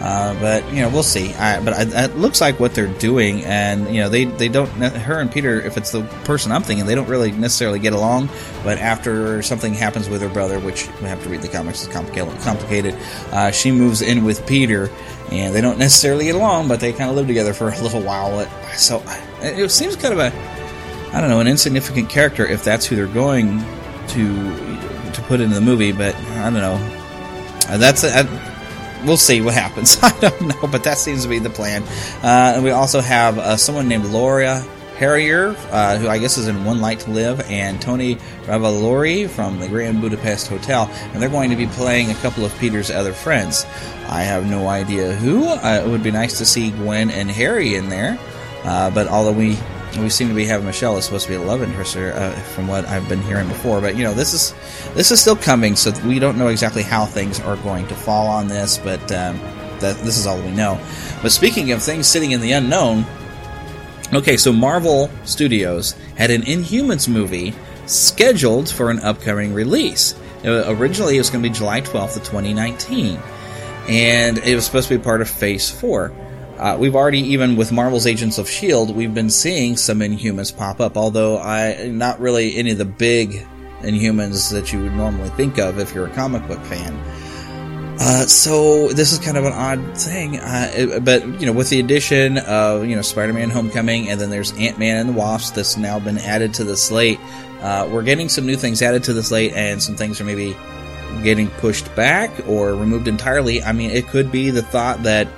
Uh, 0.00 0.38
but 0.38 0.68
you 0.70 0.82
know, 0.82 0.90
we'll 0.90 1.02
see. 1.02 1.32
I, 1.34 1.60
but 1.64 1.72
I, 1.72 2.04
it 2.04 2.16
looks 2.16 2.40
like 2.40 2.60
what 2.60 2.74
they're 2.74 2.92
doing, 2.98 3.42
and 3.44 3.88
you 3.94 4.02
know, 4.02 4.08
they 4.10 4.26
they 4.26 4.48
don't. 4.48 4.68
Her 4.68 5.18
and 5.18 5.32
Peter, 5.32 5.60
if 5.60 5.78
it's 5.78 5.92
the 5.92 6.02
person 6.24 6.52
I'm 6.52 6.62
thinking, 6.62 6.84
they 6.84 6.94
don't 6.94 7.08
really 7.08 7.32
necessarily 7.32 7.78
get 7.78 7.94
along. 7.94 8.28
But 8.64 8.78
after 8.78 9.40
something 9.40 9.72
happens 9.72 10.10
with 10.10 10.20
her 10.20 10.28
brother, 10.28 10.60
which 10.60 10.88
we 11.00 11.06
have 11.06 11.22
to 11.22 11.30
read 11.30 11.40
the 11.40 11.48
comics, 11.48 11.86
complicated. 11.86 12.38
Complicated. 12.40 12.94
Uh, 13.32 13.50
she 13.50 13.70
moves 13.70 14.02
in 14.02 14.24
with 14.24 14.46
Peter, 14.46 14.90
and 15.30 15.54
they 15.54 15.62
don't 15.62 15.78
necessarily 15.78 16.26
get 16.26 16.34
along, 16.34 16.68
but 16.68 16.80
they 16.80 16.92
kind 16.92 17.08
of 17.08 17.16
live 17.16 17.26
together 17.26 17.54
for 17.54 17.70
a 17.70 17.80
little 17.80 18.02
while. 18.02 18.46
So 18.74 19.02
it 19.40 19.70
seems 19.70 19.96
kind 19.96 20.12
of 20.12 20.20
a 20.20 21.14
I 21.14 21.20
don't 21.20 21.30
know, 21.30 21.38
an 21.38 21.46
insignificant 21.46 22.10
character 22.10 22.44
if 22.44 22.64
that's 22.64 22.84
who 22.84 22.96
they're 22.96 23.06
going 23.06 23.60
to 24.08 24.74
to 25.12 25.22
put 25.28 25.40
into 25.40 25.54
the 25.54 25.60
movie, 25.60 25.92
but 25.92 26.14
I 26.14 26.50
don't 26.50 26.54
know. 26.54 26.93
Uh, 27.68 27.78
that's 27.78 28.04
a, 28.04 28.24
we'll 29.04 29.16
see 29.16 29.40
what 29.40 29.54
happens. 29.54 29.98
I 30.02 30.18
don't 30.20 30.40
know, 30.42 30.68
but 30.68 30.84
that 30.84 30.98
seems 30.98 31.22
to 31.22 31.28
be 31.28 31.38
the 31.38 31.50
plan. 31.50 31.82
Uh, 32.22 32.54
and 32.56 32.64
we 32.64 32.70
also 32.70 33.00
have 33.00 33.38
uh, 33.38 33.56
someone 33.56 33.88
named 33.88 34.06
Laura 34.06 34.64
Harrier, 34.96 35.56
uh, 35.70 35.98
who 35.98 36.08
I 36.08 36.18
guess 36.18 36.38
is 36.38 36.46
in 36.46 36.64
One 36.64 36.80
Life 36.80 37.04
to 37.04 37.10
Live, 37.10 37.40
and 37.50 37.80
Tony 37.82 38.16
Revolori 38.44 39.28
from 39.28 39.58
the 39.58 39.68
Grand 39.68 40.00
Budapest 40.00 40.46
Hotel, 40.46 40.88
and 41.12 41.20
they're 41.20 41.28
going 41.28 41.50
to 41.50 41.56
be 41.56 41.66
playing 41.66 42.10
a 42.10 42.14
couple 42.14 42.44
of 42.44 42.56
Peter's 42.58 42.90
other 42.90 43.12
friends. 43.12 43.66
I 44.08 44.22
have 44.22 44.48
no 44.48 44.68
idea 44.68 45.14
who. 45.14 45.46
Uh, 45.46 45.82
it 45.84 45.88
would 45.88 46.04
be 46.04 46.12
nice 46.12 46.38
to 46.38 46.46
see 46.46 46.70
Gwen 46.70 47.10
and 47.10 47.28
Harry 47.30 47.74
in 47.74 47.88
there, 47.88 48.18
uh, 48.62 48.90
but 48.90 49.08
although 49.08 49.32
we 49.32 49.58
we 49.96 50.08
seem 50.08 50.28
to 50.28 50.34
be 50.34 50.44
having 50.44 50.66
Michelle 50.66 50.96
is 50.96 51.04
supposed 51.04 51.26
to 51.26 51.30
be 51.30 51.36
a 51.36 51.40
love 51.40 51.62
interest, 51.62 51.96
uh, 51.96 52.30
from 52.54 52.68
what 52.68 52.84
I've 52.86 53.08
been 53.08 53.22
hearing 53.22 53.48
before. 53.48 53.80
But 53.80 53.96
you 53.96 54.04
know, 54.04 54.14
this 54.14 54.34
is 54.34 54.54
this 54.94 55.10
is 55.10 55.20
still 55.20 55.36
coming, 55.36 55.76
so 55.76 55.92
we 56.06 56.18
don't 56.18 56.38
know 56.38 56.48
exactly 56.48 56.82
how 56.82 57.04
things 57.04 57.40
are 57.40 57.56
going 57.56 57.86
to 57.88 57.94
fall 57.94 58.26
on 58.26 58.48
this. 58.48 58.78
But 58.78 59.00
um, 59.12 59.38
that 59.80 59.96
this 59.98 60.18
is 60.18 60.26
all 60.26 60.40
we 60.40 60.50
know. 60.50 60.80
But 61.22 61.32
speaking 61.32 61.72
of 61.72 61.82
things 61.82 62.06
sitting 62.06 62.32
in 62.32 62.40
the 62.40 62.52
unknown, 62.52 63.04
okay, 64.12 64.36
so 64.36 64.52
Marvel 64.52 65.10
Studios 65.24 65.92
had 66.16 66.30
an 66.30 66.42
Inhumans 66.42 67.08
movie 67.08 67.54
scheduled 67.86 68.68
for 68.68 68.90
an 68.90 69.00
upcoming 69.00 69.52
release. 69.54 70.14
Uh, 70.44 70.64
originally, 70.68 71.16
it 71.16 71.18
was 71.18 71.30
going 71.30 71.42
to 71.42 71.48
be 71.48 71.54
July 71.54 71.80
12th 71.80 72.16
of 72.16 72.24
2019, 72.24 73.18
and 73.88 74.38
it 74.38 74.54
was 74.54 74.64
supposed 74.64 74.88
to 74.88 74.98
be 74.98 75.02
part 75.02 75.20
of 75.20 75.28
Phase 75.28 75.70
Four. 75.70 76.12
Uh, 76.58 76.76
we've 76.78 76.94
already, 76.94 77.20
even 77.20 77.56
with 77.56 77.72
Marvel's 77.72 78.06
Agents 78.06 78.38
of 78.38 78.46
S.H.I.E.L.D., 78.46 78.92
we've 78.92 79.14
been 79.14 79.30
seeing 79.30 79.76
some 79.76 79.98
Inhumans 79.98 80.56
pop 80.56 80.80
up, 80.80 80.96
although 80.96 81.38
I 81.38 81.88
not 81.88 82.20
really 82.20 82.56
any 82.56 82.70
of 82.70 82.78
the 82.78 82.84
big 82.84 83.44
Inhumans 83.80 84.50
that 84.52 84.72
you 84.72 84.82
would 84.82 84.94
normally 84.94 85.30
think 85.30 85.58
of 85.58 85.78
if 85.78 85.94
you're 85.94 86.06
a 86.06 86.14
comic 86.14 86.46
book 86.46 86.60
fan. 86.60 86.94
Uh, 87.98 88.26
so 88.26 88.88
this 88.88 89.12
is 89.12 89.18
kind 89.20 89.36
of 89.36 89.44
an 89.44 89.52
odd 89.52 89.96
thing, 89.96 90.38
uh, 90.38 90.70
it, 90.74 91.04
but 91.04 91.24
you 91.40 91.46
know, 91.46 91.52
with 91.52 91.70
the 91.70 91.78
addition 91.78 92.38
of 92.38 92.84
you 92.84 92.96
know 92.96 93.02
Spider-Man: 93.02 93.50
Homecoming, 93.50 94.08
and 94.08 94.20
then 94.20 94.30
there's 94.30 94.52
Ant-Man 94.52 94.96
and 94.96 95.08
the 95.10 95.12
Wasp 95.12 95.54
that's 95.54 95.76
now 95.76 96.00
been 96.00 96.18
added 96.18 96.54
to 96.54 96.64
the 96.64 96.76
slate. 96.76 97.20
Uh, 97.60 97.88
we're 97.90 98.02
getting 98.02 98.28
some 98.28 98.46
new 98.46 98.56
things 98.56 98.82
added 98.82 99.04
to 99.04 99.12
the 99.12 99.22
slate, 99.22 99.52
and 99.54 99.80
some 99.80 99.94
things 99.94 100.20
are 100.20 100.24
maybe 100.24 100.56
getting 101.22 101.48
pushed 101.48 101.94
back 101.94 102.30
or 102.48 102.74
removed 102.74 103.06
entirely. 103.06 103.62
I 103.62 103.72
mean, 103.72 103.90
it 103.90 104.08
could 104.08 104.32
be 104.32 104.50
the 104.50 104.62
thought 104.62 105.04
that 105.04 105.28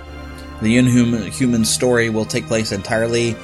the 0.62 0.76
Inhuman 0.78 1.30
human 1.30 1.64
story 1.64 2.10
will 2.10 2.24
take 2.24 2.46
place 2.46 2.72
entirely 2.72 3.36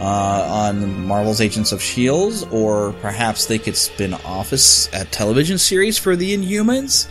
uh, 0.00 0.46
on 0.48 1.06
Marvel's 1.06 1.40
Agents 1.40 1.72
of 1.72 1.80
S.H.I.E.L.D., 1.80 2.46
or 2.50 2.92
perhaps 3.00 3.46
they 3.46 3.58
could 3.58 3.76
spin 3.76 4.14
off 4.14 4.52
a 4.52 5.04
television 5.06 5.58
series 5.58 5.98
for 5.98 6.16
the 6.16 6.34
Inhumans. 6.34 7.08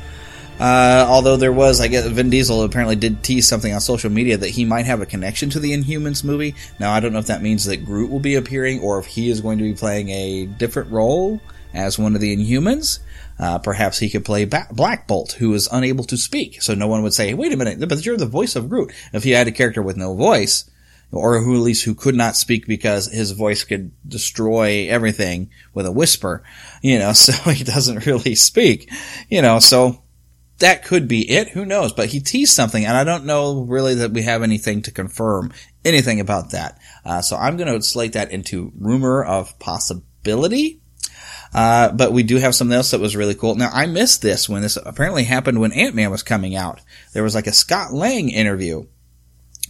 Uh, 0.60 1.06
although 1.08 1.38
there 1.38 1.54
was, 1.54 1.80
I 1.80 1.88
guess, 1.88 2.06
Vin 2.08 2.30
Diesel 2.30 2.64
apparently 2.64 2.98
did 2.98 3.24
tease 3.24 3.48
something 3.48 3.74
on 3.74 3.80
social 3.80 4.10
media 4.10 4.38
that 4.38 4.50
he 4.50 4.66
might 4.66 4.86
have 4.86 5.02
a 5.02 5.06
connection 5.06 5.50
to 5.52 5.60
the 5.60 5.72
Inhumans 5.72 6.24
movie. 6.24 6.56
Now, 6.80 6.92
I 6.92 7.00
don't 7.00 7.14
know 7.14 7.20
if 7.20 7.28
that 7.28 7.42
means 7.42 7.66
that 7.66 7.86
Groot 7.86 8.10
will 8.10 8.20
be 8.20 8.36
appearing 8.36 8.82
or 8.82 9.00
if 9.00 9.06
he 9.06 9.30
is 9.30 9.40
going 9.40 9.58
to 9.60 9.64
be 9.64 9.74
playing 9.74 10.10
a 10.10 10.48
different 10.48 10.92
role 10.92 11.40
as 11.74 11.98
one 11.98 12.14
of 12.14 12.20
the 12.20 12.36
Inhumans. 12.36 13.00
Uh, 13.40 13.58
perhaps 13.58 14.00
he 14.00 14.10
could 14.10 14.26
play 14.26 14.46
ba- 14.46 14.68
Black 14.72 15.08
Bolt, 15.08 15.34
who 15.34 15.54
is 15.54 15.70
unable 15.72 16.04
to 16.04 16.18
speak. 16.18 16.62
So 16.62 16.76
no 16.76 16.88
one 16.88 17.04
would 17.04 17.14
say, 17.14 17.34
wait 17.34 17.54
a 17.54 17.58
minute, 17.58 17.80
but 17.88 18.06
you're 18.06 18.18
the 18.18 18.26
voice 18.26 18.56
of 18.56 18.70
Groot. 18.70 18.92
If 19.14 19.24
he 19.24 19.32
had 19.32 19.48
a 19.48 19.52
character 19.52 19.82
with 19.82 19.96
no 19.96 20.14
voice, 20.16 20.70
or 21.12 21.40
who 21.40 21.56
at 21.56 21.62
least 21.62 21.86
who 21.86 21.96
could 21.96 22.16
not 22.16 22.36
speak 22.36 22.68
because 22.68 23.08
his 23.08 23.32
voice 23.32 23.64
could 23.64 23.92
destroy 24.08 24.88
everything 24.90 25.50
with 25.74 25.86
a 25.86 25.92
whisper, 25.92 26.44
you 26.82 27.00
know, 27.00 27.14
so 27.14 27.34
he 27.52 27.64
doesn't 27.64 28.06
really 28.06 28.36
speak, 28.36 28.92
you 29.30 29.42
know, 29.42 29.60
so 29.60 30.04
that 30.60 30.84
could 30.84 31.08
be 31.08 31.30
it. 31.30 31.50
Who 31.50 31.66
knows? 31.66 31.94
But 31.94 32.10
he 32.10 32.20
teased 32.20 32.54
something, 32.54 32.86
and 32.86 32.96
I 32.96 33.04
don't 33.04 33.26
know 33.26 33.62
really 33.62 33.96
that 33.96 34.12
we 34.12 34.24
have 34.24 34.44
anything 34.44 34.82
to 34.84 34.92
confirm 34.92 35.54
anything 35.84 36.20
about 36.20 36.52
that. 36.52 36.80
Uh, 37.06 37.22
so 37.22 37.38
I'm 37.38 37.58
going 37.58 37.74
to 37.74 37.82
slate 37.82 38.14
that 38.14 38.32
into 38.32 38.72
rumor 38.78 39.24
of 39.24 39.58
possibility. 39.60 40.79
Uh, 41.54 41.92
but 41.92 42.12
we 42.12 42.24
do 42.24 42.38
have 42.38 42.56
something 42.56 42.76
else 42.76 42.92
that 42.92 43.00
was 43.00 43.16
really 43.16 43.36
cool. 43.36 43.56
Now, 43.56 43.70
I 43.74 43.88
missed 43.88 44.22
this 44.22 44.48
when 44.48 44.62
this 44.62 44.78
apparently 44.78 45.24
happened 45.24 45.60
when 45.60 45.72
Ant-Man 45.72 46.12
was 46.12 46.24
coming 46.24 46.56
out. 46.56 46.82
There 47.14 47.24
was 47.24 47.36
like 47.36 47.48
a 47.48 47.54
Scott 47.54 47.92
Lang 47.92 48.30
interview. 48.30 48.86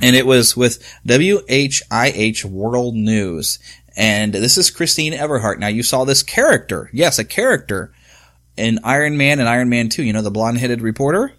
And 0.02 0.16
it 0.16 0.26
was 0.26 0.56
with 0.56 0.82
WHIH 1.06 2.46
World 2.46 2.96
News. 2.96 3.60
And 3.98 4.34
this 4.34 4.58
is 4.58 4.72
Christine 4.72 5.14
Everhart. 5.14 5.60
Now, 5.60 5.68
you 5.68 5.84
saw 5.84 6.06
this 6.06 6.24
character. 6.24 6.90
Yes, 6.94 7.20
a 7.20 7.26
character 7.26 7.94
in 8.56 8.80
Iron 8.84 9.18
Man 9.18 9.40
and 9.40 9.50
Iron 9.50 9.70
Man 9.70 9.90
2. 9.90 10.04
You 10.04 10.14
know, 10.14 10.22
the 10.22 10.32
blonde-headed 10.32 10.82
reporter? 10.82 11.34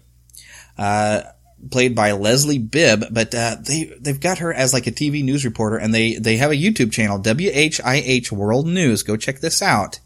Uh, 0.77 1.21
played 1.69 1.95
by 1.95 2.11
Leslie 2.11 2.57
Bibb, 2.57 3.05
but 3.11 3.35
uh, 3.35 3.57
they 3.61 3.93
they've 3.99 4.19
got 4.19 4.39
her 4.39 4.53
as 4.53 4.73
like 4.73 4.87
a 4.87 4.91
TV 4.91 5.23
news 5.23 5.45
reporter, 5.45 5.77
and 5.77 5.93
they 5.93 6.15
they 6.15 6.37
have 6.37 6.51
a 6.51 6.55
YouTube 6.55 6.91
channel, 6.91 7.19
WHIH 7.19 8.31
World 8.31 8.67
News. 8.67 9.03
Go 9.03 9.17
check 9.17 9.39
this 9.39 9.61
out. 9.61 9.99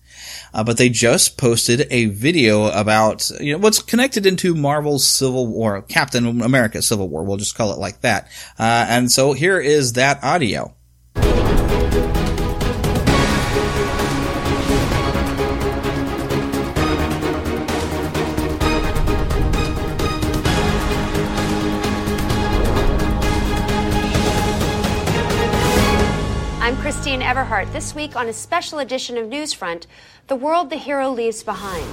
Uh, 0.54 0.64
but 0.64 0.78
they 0.78 0.90
just 0.90 1.38
posted 1.38 1.88
a 1.92 2.06
video 2.06 2.68
about 2.68 3.30
you 3.40 3.54
know 3.54 3.60
what's 3.60 3.82
connected 3.82 4.26
into 4.26 4.56
Marvel's 4.56 5.06
Civil 5.06 5.48
War, 5.48 5.82
Captain 5.84 6.42
America 6.42 6.82
Civil 6.82 7.10
War. 7.10 7.24
We'll 7.24 7.38
just 7.38 7.56
call 7.56 7.74
it 7.74 7.80
like 7.80 8.02
that. 8.02 8.28
Uh, 8.58 8.86
and 8.90 9.12
so 9.12 9.34
here 9.34 9.60
is 9.60 9.94
that 9.94 10.24
audio. 10.24 10.76
I'm 26.66 26.76
Christine 26.78 27.22
Everhart. 27.22 27.72
This 27.74 27.94
week 27.94 28.16
on 28.16 28.28
a 28.28 28.34
special 28.34 28.80
edition 28.80 29.20
of 29.20 29.30
Newsfront, 29.30 29.86
the 30.26 30.36
world 30.36 30.72
the 30.72 30.78
hero 30.78 31.12
leaves 31.12 31.44
behind. 31.44 31.86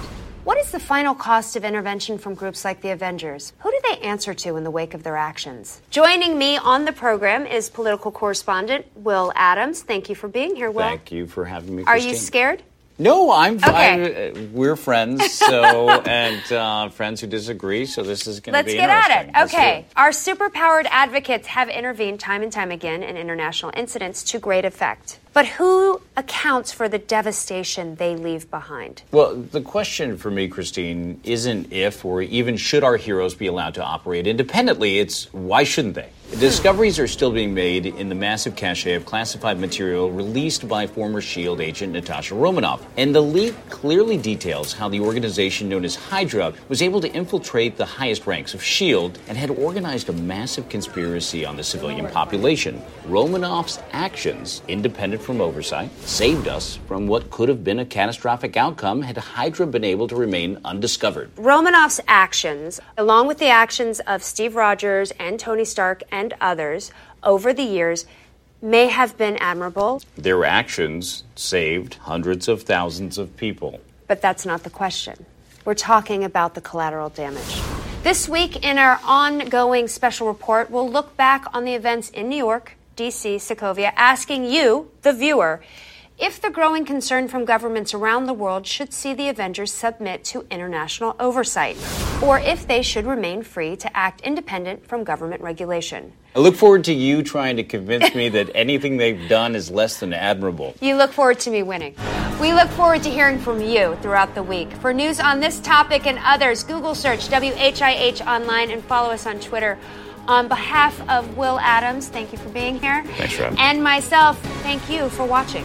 What 0.45 0.57
is 0.57 0.73
the 0.73 0.81
final 0.81 1.15
cost 1.15 1.57
of 1.57 1.65
intervention 1.67 2.17
from 2.17 2.33
groups 2.33 2.65
like 2.65 2.81
the 2.81 2.89
Avengers? 2.89 3.53
Who 3.59 3.71
do 3.71 3.79
they 3.91 3.99
answer 3.99 4.33
to 4.33 4.57
in 4.57 4.65
the 4.65 4.71
wake 4.71 4.95
of 4.95 5.03
their 5.03 5.19
actions? 5.19 5.83
Joining 5.91 6.39
me 6.39 6.57
on 6.57 6.87
the 6.87 6.93
program 6.93 7.45
is 7.45 7.69
political 7.69 8.11
correspondent 8.11 8.87
Will 8.95 9.31
Adams. 9.37 9.83
Thank 9.83 10.09
you 10.09 10.15
for 10.15 10.29
being 10.29 10.57
here, 10.57 10.71
Will. 10.71 10.89
Thank 10.89 11.13
you 11.13 11.27
for 11.27 11.45
having 11.45 11.77
me. 11.77 11.85
Are 11.85 11.99
you 11.99 12.15
scared? 12.15 12.63
No, 13.03 13.33
I'm. 13.33 13.57
Okay. 13.57 14.31
Uh, 14.31 14.41
we're 14.53 14.77
friends, 14.77 15.33
so 15.33 15.91
and 16.07 16.53
uh, 16.53 16.89
friends 16.89 17.21
who 17.21 17.27
disagree. 17.27 17.85
So 17.85 18.05
this 18.05 18.29
is 18.29 18.39
going 18.39 18.57
to 18.57 18.65
be. 18.65 18.79
Let's 18.79 18.81
get 18.81 18.91
at 18.91 19.25
it. 19.25 19.31
Let's 19.35 19.53
Okay. 19.53 19.87
Our 19.97 20.11
superpowered 20.11 20.87
advocates 20.89 21.49
have 21.49 21.69
intervened 21.69 22.21
time 22.21 22.43
and 22.43 22.53
time 22.53 22.71
again 22.71 23.03
in 23.03 23.17
international 23.17 23.73
incidents 23.75 24.23
to 24.31 24.39
great 24.39 24.65
effect. 24.65 25.19
But 25.33 25.47
who 25.47 26.01
accounts 26.17 26.73
for 26.73 26.89
the 26.89 26.99
devastation 26.99 27.97
they 27.97 28.15
leave 28.15 28.49
behind? 28.51 29.03
Well, 29.11 29.35
the 29.35 29.63
question 29.63 30.17
for 30.17 30.31
me, 30.31 30.47
Christine, 30.47 31.21
isn't 31.25 31.73
if 31.73 32.05
or 32.05 32.23
even 32.23 32.57
should 32.57 32.85
our 32.85 32.97
heroes 32.97 33.35
be 33.35 33.49
allowed 33.49 33.75
to 33.75 33.83
operate 33.83 34.27
independently. 34.27 35.01
It's 35.01 35.33
why 35.33 35.65
shouldn't 35.65 35.95
they? 35.95 36.11
Discoveries 36.41 36.99
are 36.99 37.07
still 37.07 37.31
being 37.31 37.53
made 37.53 37.85
in 37.85 38.09
the 38.09 38.15
massive 38.15 38.57
cache 38.57 38.87
of 38.87 39.05
classified 39.05 39.61
material 39.61 40.11
released 40.11 40.67
by 40.67 40.87
former 40.87 41.21
SHIELD 41.21 41.61
agent 41.61 41.93
Natasha 41.93 42.35
Romanoff. 42.35 42.85
And 42.97 43.15
the 43.15 43.21
leak 43.21 43.55
clearly 43.69 44.17
details 44.17 44.73
how 44.73 44.89
the 44.89 44.99
organization 44.99 45.69
known 45.69 45.85
as 45.85 45.95
Hydra 45.95 46.55
was 46.69 46.81
able 46.81 47.01
to 47.03 47.13
infiltrate 47.13 47.77
the 47.77 47.85
highest 47.85 48.27
ranks 48.27 48.55
of 48.55 48.63
SHIELD 48.63 49.19
and 49.29 49.37
had 49.37 49.51
organized 49.51 50.09
a 50.09 50.15
massive 50.15 50.69
conspiracy 50.69 51.45
on 51.45 51.57
the 51.57 51.63
civilian 51.63 52.09
population. 52.09 52.83
Romanoff's 53.07 53.79
actions, 53.93 54.63
independent 54.67 55.23
from 55.23 55.41
oversight, 55.41 55.91
saved 56.01 56.49
us 56.49 56.77
from 56.89 57.07
what 57.07 57.31
could 57.31 57.51
have 57.51 57.63
been 57.63 57.79
a 57.79 57.85
catastrophic 57.85 58.57
outcome 58.57 59.03
had 59.03 59.19
Hydra 59.19 59.67
been 59.67 59.85
able 59.85 60.09
to 60.09 60.17
remain 60.17 60.59
undiscovered. 60.65 61.31
Romanoff's 61.37 62.01
actions, 62.09 62.81
along 62.97 63.29
with 63.29 63.39
the 63.39 63.49
actions 63.49 64.01
of 64.01 64.25
Steve 64.25 64.57
Rogers 64.57 65.13
and 65.21 65.39
Tony 65.39 65.65
Stark 65.65 66.03
and 66.11 66.22
others 66.41 66.93
over 67.23 67.53
the 67.53 67.63
years, 67.63 68.07
may 68.61 68.87
have 68.87 69.17
been 69.19 69.37
admirable, 69.39 70.01
Their 70.17 70.45
actions 70.45 71.25
saved 71.35 71.95
hundreds 71.95 72.47
of 72.49 72.63
thousands 72.63 73.19
of 73.19 73.37
people. 73.37 73.81
but 74.07 74.21
that's 74.23 74.45
not 74.47 74.63
the 74.63 74.71
question. 74.71 75.27
We're 75.65 75.75
talking 75.75 76.23
about 76.25 76.55
the 76.55 76.61
collateral 76.61 77.09
damage. 77.09 77.61
This 78.03 78.29
week, 78.29 78.65
in 78.65 78.79
our 78.79 78.99
ongoing 79.05 79.87
special 79.89 80.27
report, 80.27 80.71
we'll 80.71 80.91
look 80.91 81.17
back 81.17 81.47
on 81.55 81.65
the 81.65 81.75
events 81.75 82.11
in 82.11 82.29
New 82.29 82.37
York, 82.37 82.77
D.C., 82.97 83.37
Sokovia, 83.37 83.93
asking 83.97 84.45
you, 84.45 84.91
the 85.03 85.13
viewer, 85.13 85.63
if 86.23 86.41
the 86.41 86.51
growing 86.51 86.85
concern 86.85 87.27
from 87.27 87.45
governments 87.45 87.93
around 87.93 88.27
the 88.27 88.33
world 88.33 88.65
should 88.65 88.93
see 88.93 89.13
the 89.13 89.29
Avengers 89.29 89.73
submit 89.73 90.23
to 90.23 90.47
international 90.53 91.17
oversight, 91.19 91.77
or 92.23 92.39
if 92.39 92.65
they 92.69 92.81
should 92.81 93.05
remain 93.05 93.43
free 93.43 93.75
to 93.75 93.97
act 93.97 94.21
independent 94.21 94.87
from 94.87 95.03
government 95.03 95.43
regulation. 95.43 96.13
I 96.37 96.39
look 96.39 96.55
forward 96.55 96.85
to 96.85 96.95
you 96.95 97.25
trying 97.25 97.57
to 97.57 97.65
convince 97.65 98.15
me 98.15 98.29
that 98.29 98.51
anything 98.55 98.99
they've 98.99 99.29
done 99.29 99.57
is 99.57 99.69
less 99.69 99.99
than 99.99 100.13
admirable. 100.13 100.77
You 100.81 100.95
look 100.95 101.11
forward 101.11 101.41
to 101.41 101.51
me 101.51 101.65
winning. 101.65 101.97
We 102.41 102.53
look 102.53 102.69
forward 102.71 103.03
to 103.03 103.11
hearing 103.11 103.41
from 103.41 103.61
you 103.61 103.97
throughout 104.01 104.37
the 104.37 104.45
week. 104.45 104.73
For 104.75 104.95
news 104.95 105.19
on 105.19 105.41
this 105.41 105.59
topic 105.59 106.07
and 106.07 106.21
others, 106.23 106.63
Google 106.63 106.95
search 106.95 107.31
WHIH 107.31 108.25
online 108.25 108.71
and 108.71 108.85
follow 108.85 109.11
us 109.11 109.27
on 109.27 109.41
Twitter. 109.41 109.77
On 110.29 110.47
behalf 110.47 111.01
of 111.09 111.37
Will 111.37 111.59
Adams, 111.61 112.09
thank 112.09 112.31
you 112.33 112.39
for 112.39 112.49
being 112.51 112.79
here. 112.79 113.03
Thanks 113.17 113.35
for 113.35 113.43
having 113.43 113.57
me. 113.57 113.63
And 113.63 113.83
myself, 113.83 114.41
thank 114.63 114.89
you 114.89 115.09
for 115.09 115.27
watching. 115.27 115.65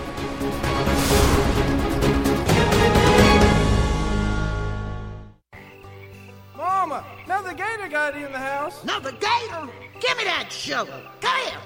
Mama, 6.55 7.05
another 7.25 7.53
gator 7.53 7.87
got 7.87 8.15
in 8.15 8.31
the 8.31 8.39
house. 8.39 8.81
Another 8.83 9.11
gator? 9.11 9.69
Give 9.99 10.17
me 10.17 10.23
that 10.23 10.47
shovel. 10.51 10.99
Come 11.21 11.39
here. 11.45 11.59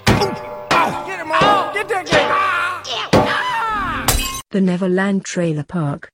Get 1.06 1.20
him, 1.20 1.28
Mama. 1.28 1.70
Get 1.72 1.88
that 1.88 2.06
gator. 2.06 2.28
Ah. 2.30 4.06
The 4.50 4.60
Neverland 4.60 5.24
Trailer 5.24 5.64
Park. 5.64 6.10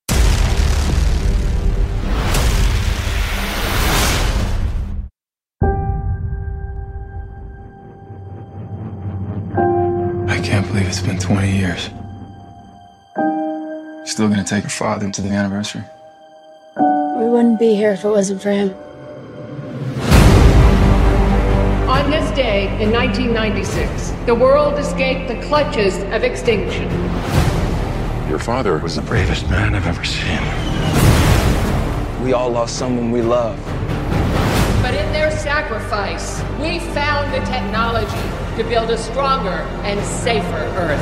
It's 10.98 11.06
been 11.06 11.18
20 11.18 11.56
years. 11.56 11.90
Still 14.04 14.28
gonna 14.28 14.42
take 14.42 14.64
your 14.64 14.70
father 14.70 15.08
to 15.08 15.22
the 15.22 15.28
anniversary? 15.28 15.84
We 16.76 17.28
wouldn't 17.28 17.60
be 17.60 17.74
here 17.74 17.92
if 17.92 18.04
it 18.04 18.08
wasn't 18.08 18.42
for 18.42 18.50
him. 18.50 18.70
On 21.88 22.10
this 22.10 22.28
day 22.32 22.64
in 22.82 22.90
1996, 22.90 24.10
the 24.26 24.34
world 24.34 24.76
escaped 24.76 25.28
the 25.28 25.40
clutches 25.46 25.98
of 26.12 26.24
extinction. 26.24 26.90
Your 28.28 28.40
father 28.40 28.78
was 28.78 28.96
the 28.96 29.02
bravest 29.02 29.48
man 29.48 29.76
I've 29.76 29.86
ever 29.86 30.04
seen. 30.04 30.40
We 32.24 32.32
all 32.32 32.50
lost 32.50 32.76
someone 32.76 33.12
we 33.12 33.22
love. 33.22 33.56
But 34.82 34.94
in 34.94 35.12
their 35.12 35.30
sacrifice, 35.30 36.40
we 36.58 36.80
found 36.80 37.32
the 37.32 37.46
technology 37.46 38.47
to 38.58 38.64
build 38.64 38.90
a 38.90 38.98
stronger 38.98 39.62
and 39.84 40.04
safer 40.04 40.64
Earth. 40.74 40.98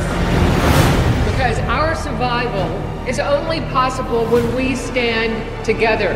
Because 1.33 1.59
our 1.61 1.95
survival 1.95 2.69
is 3.09 3.19
only 3.19 3.61
possible 3.73 4.27
when 4.27 4.55
we 4.55 4.77
stand 4.77 5.33
together. 5.65 6.13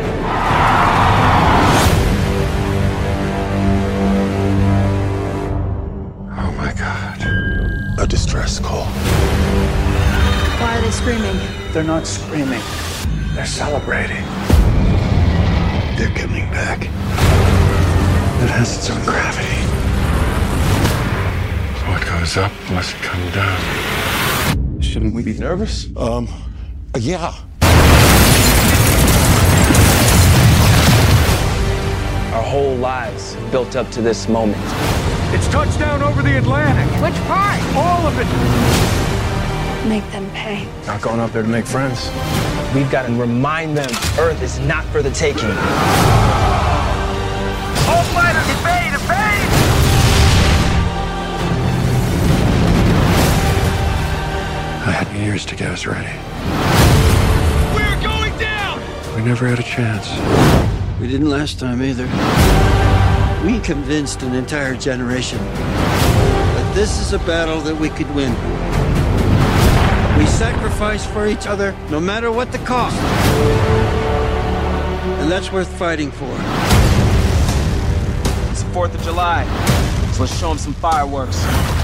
Oh 6.37 6.51
my 6.57 6.71
god. 6.73 7.99
A 7.99 8.05
distress 8.05 8.59
call. 8.59 8.85
Why 10.59 10.77
are 10.77 10.81
they 10.81 10.91
screaming? 10.91 11.39
They're 11.71 11.83
not 11.83 12.05
screaming. 12.05 12.61
They're 13.33 13.47
celebrating. 13.47 14.23
They're 15.97 16.15
coming 16.15 16.47
back. 16.51 16.83
It 16.83 18.49
has 18.49 18.77
its 18.77 18.91
own 18.91 19.03
gravity. 19.05 19.40
What 22.31 22.35
goes 22.35 22.51
up 22.51 22.71
must 22.71 22.95
come 22.95 23.31
down. 23.31 24.81
Shouldn't 24.81 25.13
we 25.13 25.21
be 25.21 25.33
nervous? 25.33 25.87
Um, 25.97 26.29
yeah. 26.97 27.33
Our 32.33 32.41
whole 32.41 32.75
lives 32.75 33.35
built 33.51 33.75
up 33.75 33.91
to 33.91 34.01
this 34.01 34.29
moment. 34.29 34.63
It's 35.35 35.49
touchdown 35.49 36.01
over 36.01 36.21
the 36.21 36.37
Atlantic. 36.37 36.89
Which 37.01 37.19
part? 37.27 37.61
All 37.75 38.07
of 38.07 38.17
it. 38.17 39.89
Make 39.89 40.09
them 40.13 40.29
pay. 40.31 40.65
Not 40.87 41.01
going 41.01 41.19
up 41.19 41.33
there 41.33 41.43
to 41.43 41.49
make 41.49 41.65
friends. 41.65 42.09
We've 42.73 42.89
got 42.89 43.07
to 43.07 43.13
remind 43.13 43.75
them 43.75 43.89
Earth 44.17 44.41
is 44.41 44.57
not 44.59 44.85
for 44.85 45.01
the 45.01 45.11
taking. 45.11 45.51
Years 55.21 55.45
to 55.45 55.55
get 55.55 55.69
us 55.69 55.85
ready. 55.85 56.11
We're 57.75 58.01
going 58.01 58.37
down! 58.39 58.81
We 59.15 59.23
never 59.23 59.47
had 59.47 59.59
a 59.59 59.63
chance. 59.63 60.09
We 60.99 61.07
didn't 61.07 61.29
last 61.29 61.59
time 61.59 61.81
either. 61.81 62.05
We 63.45 63.59
convinced 63.59 64.21
an 64.23 64.33
entire 64.33 64.75
generation 64.75 65.37
that 65.39 66.71
this 66.75 66.99
is 66.99 67.13
a 67.13 67.19
battle 67.19 67.59
that 67.61 67.75
we 67.75 67.89
could 67.89 68.13
win. 68.15 68.31
We 70.17 70.25
sacrifice 70.27 71.05
for 71.05 71.27
each 71.27 71.47
other 71.47 71.75
no 71.89 71.99
matter 71.99 72.31
what 72.31 72.51
the 72.51 72.59
cost. 72.59 72.97
And 75.21 75.31
that's 75.31 75.51
worth 75.51 75.71
fighting 75.77 76.11
for. 76.11 76.31
It's 78.51 78.63
the 78.63 78.69
4th 78.71 78.93
of 78.93 79.01
July, 79.01 79.45
so 80.13 80.21
let's 80.21 80.37
show 80.39 80.49
them 80.49 80.57
some 80.57 80.73
fireworks. 80.73 81.80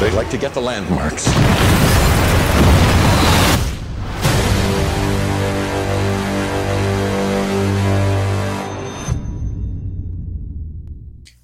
They 0.00 0.10
like 0.12 0.30
to 0.30 0.38
get 0.38 0.54
the 0.54 0.62
landmarks. 0.62 1.28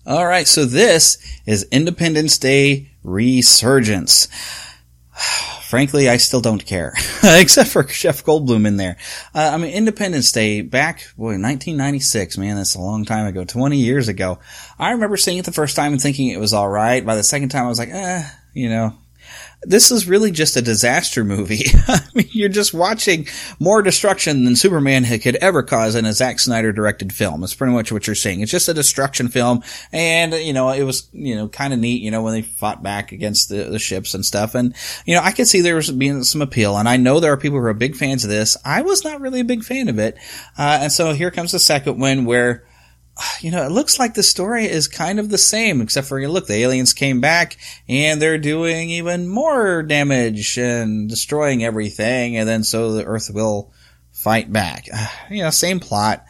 All 0.07 0.25
right, 0.25 0.49
so 0.49 0.64
this 0.64 1.19
is 1.45 1.69
Independence 1.71 2.38
Day 2.38 2.92
Resurgence. 3.03 4.27
Frankly, 5.64 6.09
I 6.09 6.16
still 6.16 6.40
don't 6.40 6.64
care, 6.64 6.95
except 7.25 7.69
for 7.69 7.83
Jeff 7.83 8.25
Goldblum 8.25 8.66
in 8.66 8.79
there. 8.79 8.97
Uh, 9.35 9.51
I 9.53 9.59
mean, 9.59 9.75
Independence 9.75 10.33
Day 10.33 10.62
back, 10.62 11.01
boy, 11.19 11.37
1996, 11.37 12.38
man, 12.38 12.57
that's 12.57 12.75
a 12.75 12.81
long 12.81 13.05
time 13.05 13.27
ago, 13.27 13.45
20 13.45 13.77
years 13.77 14.09
ago. 14.09 14.38
I 14.79 14.92
remember 14.92 15.19
seeing 15.19 15.37
it 15.37 15.45
the 15.45 15.53
first 15.53 15.77
time 15.77 15.92
and 15.92 16.01
thinking 16.01 16.29
it 16.31 16.40
was 16.40 16.55
alright. 16.55 17.05
By 17.05 17.16
the 17.16 17.23
second 17.23 17.51
time, 17.51 17.66
I 17.66 17.69
was 17.69 17.79
like, 17.79 17.90
eh, 17.90 18.27
you 18.57 18.71
know, 18.71 18.95
this 19.62 19.90
is 19.90 20.09
really 20.09 20.31
just 20.31 20.57
a 20.57 20.62
disaster 20.62 21.25
movie. 21.25 21.64
I 21.88 22.01
mean, 22.14 22.29
you're 22.31 22.49
just 22.49 22.73
watching 22.73 23.27
more 23.59 23.83
destruction 23.83 24.45
than 24.45 24.57
Superman 24.57 25.05
could 25.19 25.37
ever 25.37 25.62
cause 25.62 25.95
in 25.95 26.05
a 26.05 26.12
Zack 26.12 26.38
Snyder 26.38 26.73
directed 26.73 27.12
film. 27.12 27.42
It's 27.42 27.55
pretty 27.55 27.73
much 27.73 27.90
what 27.90 28.07
you're 28.07 28.14
seeing. 28.14 28.40
It's 28.40 28.51
just 28.51 28.69
a 28.69 28.75
destruction 28.75 29.29
film. 29.29 29.62
And, 29.92 30.33
you 30.33 30.53
know, 30.53 30.71
it 30.71 30.85
was, 30.85 31.09
you 31.12 31.35
know, 31.35 31.49
kind 31.49 31.73
of 31.73 31.81
neat, 31.81 32.01
you 32.01 32.11
know, 32.11 32.23
when 32.23 32.35
they 32.35 32.42
fought 32.42 32.83
back 32.83 33.12
against 33.12 33.49
the, 33.49 33.64
the 33.64 33.79
ships 33.79 34.14
and 34.14 34.25
stuff. 34.25 34.55
And, 34.55 34.75
you 35.05 35.14
know, 35.14 35.23
I 35.23 35.33
could 35.33 35.49
see 35.49 35.61
there 35.61 35.77
was 35.77 35.90
being 35.90 36.23
some 36.23 36.42
appeal. 36.42 36.77
And 36.77 36.88
I 36.88 36.97
know 36.97 37.21
there 37.21 37.33
are 37.33 37.38
people 37.38 37.59
who 37.59 37.66
are 37.66 37.75
big 37.75 37.97
fans 37.97 38.25
of 38.25 38.31
this. 38.31 38.57
I 38.64 38.83
was 38.83 39.05
not 39.05 39.21
really 39.21 39.40
a 39.40 39.45
big 39.45 39.64
fan 39.64 39.88
of 39.88 39.99
it. 39.99 40.16
Uh, 40.57 40.79
and 40.83 40.92
so 40.92 41.12
here 41.12 41.31
comes 41.31 41.53
the 41.53 41.59
second 41.59 41.99
one 41.99 42.25
where, 42.25 42.65
you 43.40 43.50
know, 43.50 43.64
it 43.64 43.72
looks 43.72 43.98
like 43.98 44.14
the 44.14 44.22
story 44.22 44.66
is 44.66 44.88
kind 44.88 45.18
of 45.18 45.31
the 45.31 45.38
same, 45.38 45.81
except 45.81 46.07
for, 46.07 46.18
you, 46.18 46.29
look, 46.29 46.46
the 46.46 46.55
aliens 46.55 46.92
came 46.92 47.20
back 47.20 47.57
and 47.88 48.20
they're 48.20 48.38
doing 48.38 48.90
even 48.90 49.29
more 49.29 49.83
damage 49.83 50.59
and 50.59 51.09
destroying 51.09 51.64
everything. 51.64 52.37
And 52.37 52.48
then 52.48 52.64
so 52.64 52.92
the 52.92 53.05
Earth 53.05 53.31
will 53.33 53.72
fight 54.12 54.52
back. 54.52 54.88
You 55.31 55.42
know, 55.42 55.50
same 55.50 55.81
plot. 55.81 56.24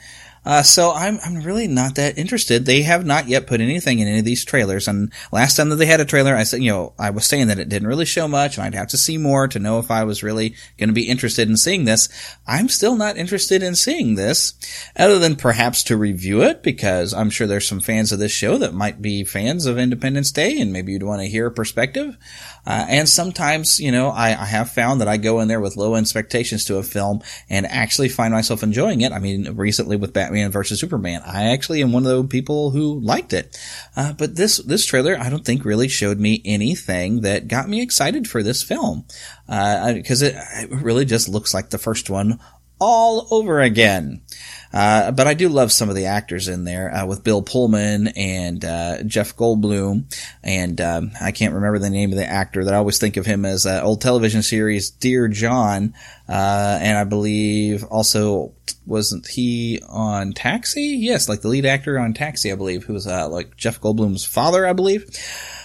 Uh, 0.46 0.62
so 0.62 0.92
I'm, 0.92 1.18
I'm 1.24 1.42
really 1.42 1.66
not 1.66 1.96
that 1.96 2.16
interested. 2.16 2.64
They 2.64 2.82
have 2.82 3.04
not 3.04 3.28
yet 3.28 3.48
put 3.48 3.60
anything 3.60 3.98
in 3.98 4.06
any 4.06 4.20
of 4.20 4.24
these 4.24 4.44
trailers. 4.44 4.86
And 4.86 5.12
last 5.32 5.56
time 5.56 5.70
that 5.70 5.76
they 5.76 5.86
had 5.86 6.00
a 6.00 6.04
trailer, 6.04 6.36
I 6.36 6.44
said, 6.44 6.62
you 6.62 6.70
know, 6.70 6.94
I 6.96 7.10
was 7.10 7.26
saying 7.26 7.48
that 7.48 7.58
it 7.58 7.68
didn't 7.68 7.88
really 7.88 8.04
show 8.04 8.28
much 8.28 8.56
and 8.56 8.64
I'd 8.64 8.74
have 8.74 8.86
to 8.88 8.96
see 8.96 9.18
more 9.18 9.48
to 9.48 9.58
know 9.58 9.80
if 9.80 9.90
I 9.90 10.04
was 10.04 10.22
really 10.22 10.54
going 10.78 10.88
to 10.88 10.94
be 10.94 11.08
interested 11.08 11.48
in 11.48 11.56
seeing 11.56 11.84
this. 11.84 12.08
I'm 12.46 12.68
still 12.68 12.94
not 12.94 13.16
interested 13.16 13.60
in 13.60 13.74
seeing 13.74 14.14
this 14.14 14.54
other 14.96 15.18
than 15.18 15.34
perhaps 15.34 15.82
to 15.84 15.96
review 15.96 16.42
it 16.42 16.62
because 16.62 17.12
I'm 17.12 17.30
sure 17.30 17.48
there's 17.48 17.66
some 17.66 17.80
fans 17.80 18.12
of 18.12 18.20
this 18.20 18.30
show 18.30 18.56
that 18.58 18.72
might 18.72 19.02
be 19.02 19.24
fans 19.24 19.66
of 19.66 19.78
Independence 19.78 20.30
Day 20.30 20.60
and 20.60 20.72
maybe 20.72 20.92
you'd 20.92 21.02
want 21.02 21.22
to 21.22 21.28
hear 21.28 21.46
a 21.46 21.50
perspective. 21.50 22.16
Uh, 22.66 22.84
and 22.88 23.08
sometimes, 23.08 23.78
you 23.78 23.92
know, 23.92 24.08
I, 24.08 24.30
I 24.30 24.44
have 24.44 24.70
found 24.70 25.00
that 25.00 25.08
I 25.08 25.16
go 25.16 25.40
in 25.40 25.48
there 25.48 25.60
with 25.60 25.76
low 25.76 25.94
expectations 25.94 26.64
to 26.66 26.78
a 26.78 26.82
film 26.82 27.22
and 27.48 27.64
actually 27.66 28.08
find 28.08 28.32
myself 28.32 28.62
enjoying 28.62 29.02
it. 29.02 29.12
I 29.12 29.18
mean, 29.18 29.56
recently 29.56 29.96
with 29.96 30.12
Batman 30.12 30.50
versus 30.50 30.80
Superman, 30.80 31.22
I 31.24 31.52
actually 31.52 31.82
am 31.82 31.92
one 31.92 32.02
of 32.02 32.08
those 32.08 32.26
people 32.26 32.70
who 32.70 32.98
liked 33.00 33.32
it. 33.32 33.56
Uh, 33.94 34.12
but 34.12 34.36
this, 34.36 34.58
this 34.58 34.84
trailer, 34.84 35.16
I 35.18 35.30
don't 35.30 35.44
think 35.44 35.64
really 35.64 35.88
showed 35.88 36.18
me 36.18 36.42
anything 36.44 37.20
that 37.20 37.48
got 37.48 37.68
me 37.68 37.80
excited 37.80 38.28
for 38.28 38.42
this 38.42 38.62
film. 38.62 39.04
Uh, 39.48 39.94
cause 40.06 40.22
it, 40.22 40.34
it 40.56 40.70
really 40.70 41.04
just 41.04 41.28
looks 41.28 41.54
like 41.54 41.70
the 41.70 41.78
first 41.78 42.10
one 42.10 42.40
all 42.78 43.28
over 43.30 43.60
again. 43.60 44.22
Uh, 44.76 45.10
but 45.10 45.26
I 45.26 45.32
do 45.32 45.48
love 45.48 45.72
some 45.72 45.88
of 45.88 45.94
the 45.94 46.04
actors 46.04 46.48
in 46.48 46.64
there 46.64 46.94
uh, 46.94 47.06
with 47.06 47.24
Bill 47.24 47.40
Pullman 47.40 48.08
and 48.08 48.62
uh, 48.62 49.02
Jeff 49.04 49.34
Goldblum, 49.34 50.04
and 50.42 50.78
um, 50.82 51.12
I 51.18 51.32
can't 51.32 51.54
remember 51.54 51.78
the 51.78 51.88
name 51.88 52.12
of 52.12 52.18
the 52.18 52.26
actor 52.26 52.62
that 52.62 52.74
I 52.74 52.76
always 52.76 52.98
think 52.98 53.16
of 53.16 53.24
him 53.24 53.46
as 53.46 53.64
uh, 53.64 53.80
old 53.82 54.02
television 54.02 54.42
series 54.42 54.90
Dear 54.90 55.28
John, 55.28 55.94
uh, 56.28 56.78
and 56.82 56.98
I 56.98 57.04
believe 57.04 57.84
also 57.84 58.52
wasn't 58.84 59.26
he 59.26 59.80
on 59.88 60.34
Taxi? 60.34 60.98
Yes, 61.00 61.26
like 61.26 61.40
the 61.40 61.48
lead 61.48 61.64
actor 61.64 61.98
on 61.98 62.12
Taxi, 62.12 62.52
I 62.52 62.56
believe, 62.56 62.84
who 62.84 62.92
was 62.92 63.06
like 63.06 63.56
Jeff 63.56 63.80
Goldblum's 63.80 64.26
father, 64.26 64.66
I 64.66 64.74
believe. 64.74 65.06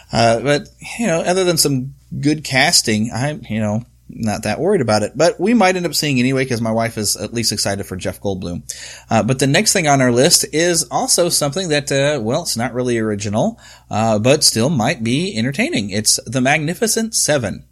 but 0.09 0.69
you 0.97 1.07
know, 1.07 1.19
other 1.19 1.43
than 1.43 1.57
some 1.57 1.95
good 2.17 2.45
casting, 2.45 3.11
I 3.11 3.33
you 3.33 3.59
know 3.59 3.83
not 4.15 4.43
that 4.43 4.59
worried 4.59 4.81
about 4.81 5.03
it. 5.03 5.13
But 5.15 5.39
we 5.39 5.53
might 5.53 5.75
end 5.75 5.85
up 5.85 5.95
seeing 5.95 6.19
anyway 6.19 6.43
because 6.43 6.61
my 6.61 6.71
wife 6.71 6.97
is 6.97 7.15
at 7.15 7.33
least 7.33 7.51
excited 7.51 7.85
for 7.85 7.95
Jeff 7.95 8.19
Goldblum. 8.21 8.63
Uh, 9.09 9.23
but 9.23 9.39
the 9.39 9.47
next 9.47 9.73
thing 9.73 9.87
on 9.87 10.01
our 10.01 10.11
list 10.11 10.45
is 10.53 10.83
also 10.91 11.29
something 11.29 11.69
that, 11.69 11.91
uh, 11.91 12.19
well, 12.21 12.43
it's 12.43 12.57
not 12.57 12.73
really 12.73 12.97
original, 12.97 13.59
uh, 13.89 14.19
but 14.19 14.43
still 14.43 14.69
might 14.69 15.03
be 15.03 15.37
entertaining. 15.37 15.89
It's 15.89 16.19
The 16.25 16.41
Magnificent 16.41 17.15
Seven. 17.15 17.65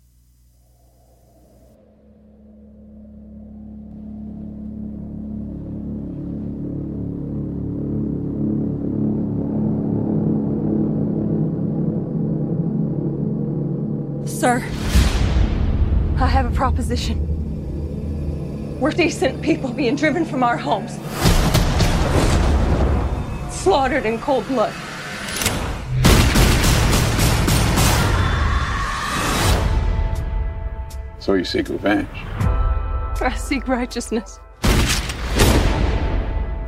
Proposition. 16.89 18.79
We're 18.79 18.91
decent 18.91 19.41
people 19.43 19.71
being 19.71 19.95
driven 19.95 20.25
from 20.25 20.41
our 20.41 20.57
homes, 20.57 20.93
slaughtered 23.53 24.05
in 24.05 24.19
cold 24.19 24.47
blood. 24.47 24.73
So 31.19 31.35
you 31.35 31.43
seek 31.43 31.69
revenge? 31.69 32.07
I 33.21 33.35
seek 33.37 33.67
righteousness. 33.67 34.39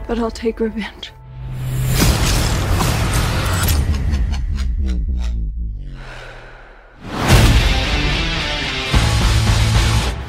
But 0.08 0.20
I'll 0.20 0.30
take 0.30 0.60
revenge. 0.60 1.14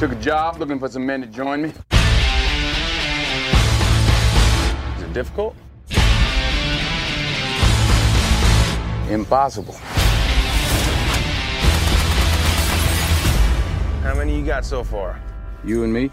Took 0.03 0.11
a 0.11 0.17
job 0.17 0.59
looking 0.59 0.81
for 0.81 0.89
some 0.89 1.07
men 1.07 1.21
to 1.21 1.29
join 1.29 1.63
me. 1.63 1.69
Is 1.69 1.75
it 5.01 5.13
difficult? 5.13 5.55
Impossible. 9.09 9.75
How 14.03 14.17
many 14.17 14.37
you 14.37 14.45
got 14.45 14.65
so 14.65 14.83
far? 14.83 15.23
You 15.65 15.85
and 15.85 15.93
me? 15.93 16.11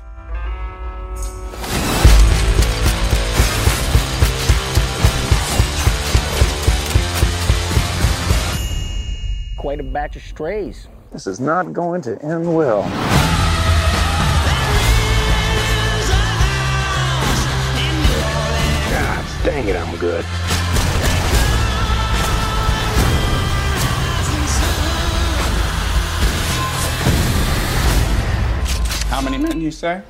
Quite 9.58 9.80
a 9.80 9.84
batch 9.84 10.16
of 10.16 10.22
strays. 10.22 10.88
This 11.12 11.26
is 11.26 11.40
not 11.40 11.74
going 11.74 12.04
to 12.04 12.24
end 12.24 12.56
well. 12.56 12.84
Dang 19.44 19.68
it, 19.68 19.76
I'm 19.76 19.96
good. 19.98 20.26
How 29.10 29.22
many 29.22 29.38
men 29.38 29.60
you 29.60 29.72
say? 29.72 30.02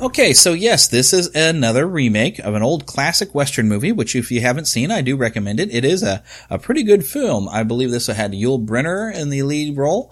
Okay, 0.00 0.32
so 0.32 0.54
yes, 0.54 0.88
this 0.88 1.12
is 1.12 1.34
another 1.34 1.86
remake 1.86 2.38
of 2.38 2.54
an 2.54 2.62
old 2.62 2.86
classic 2.86 3.34
Western 3.34 3.68
movie, 3.68 3.92
which 3.92 4.16
if 4.16 4.30
you 4.30 4.40
haven't 4.40 4.64
seen, 4.64 4.90
I 4.90 5.02
do 5.02 5.14
recommend 5.14 5.60
it. 5.60 5.74
It 5.74 5.84
is 5.84 6.02
a, 6.02 6.24
a 6.48 6.58
pretty 6.58 6.84
good 6.84 7.04
film. 7.04 7.50
I 7.50 7.64
believe 7.64 7.90
this 7.90 8.06
had 8.06 8.32
Yul 8.32 8.64
Brynner 8.64 9.14
in 9.14 9.28
the 9.28 9.42
lead 9.42 9.76
role. 9.76 10.10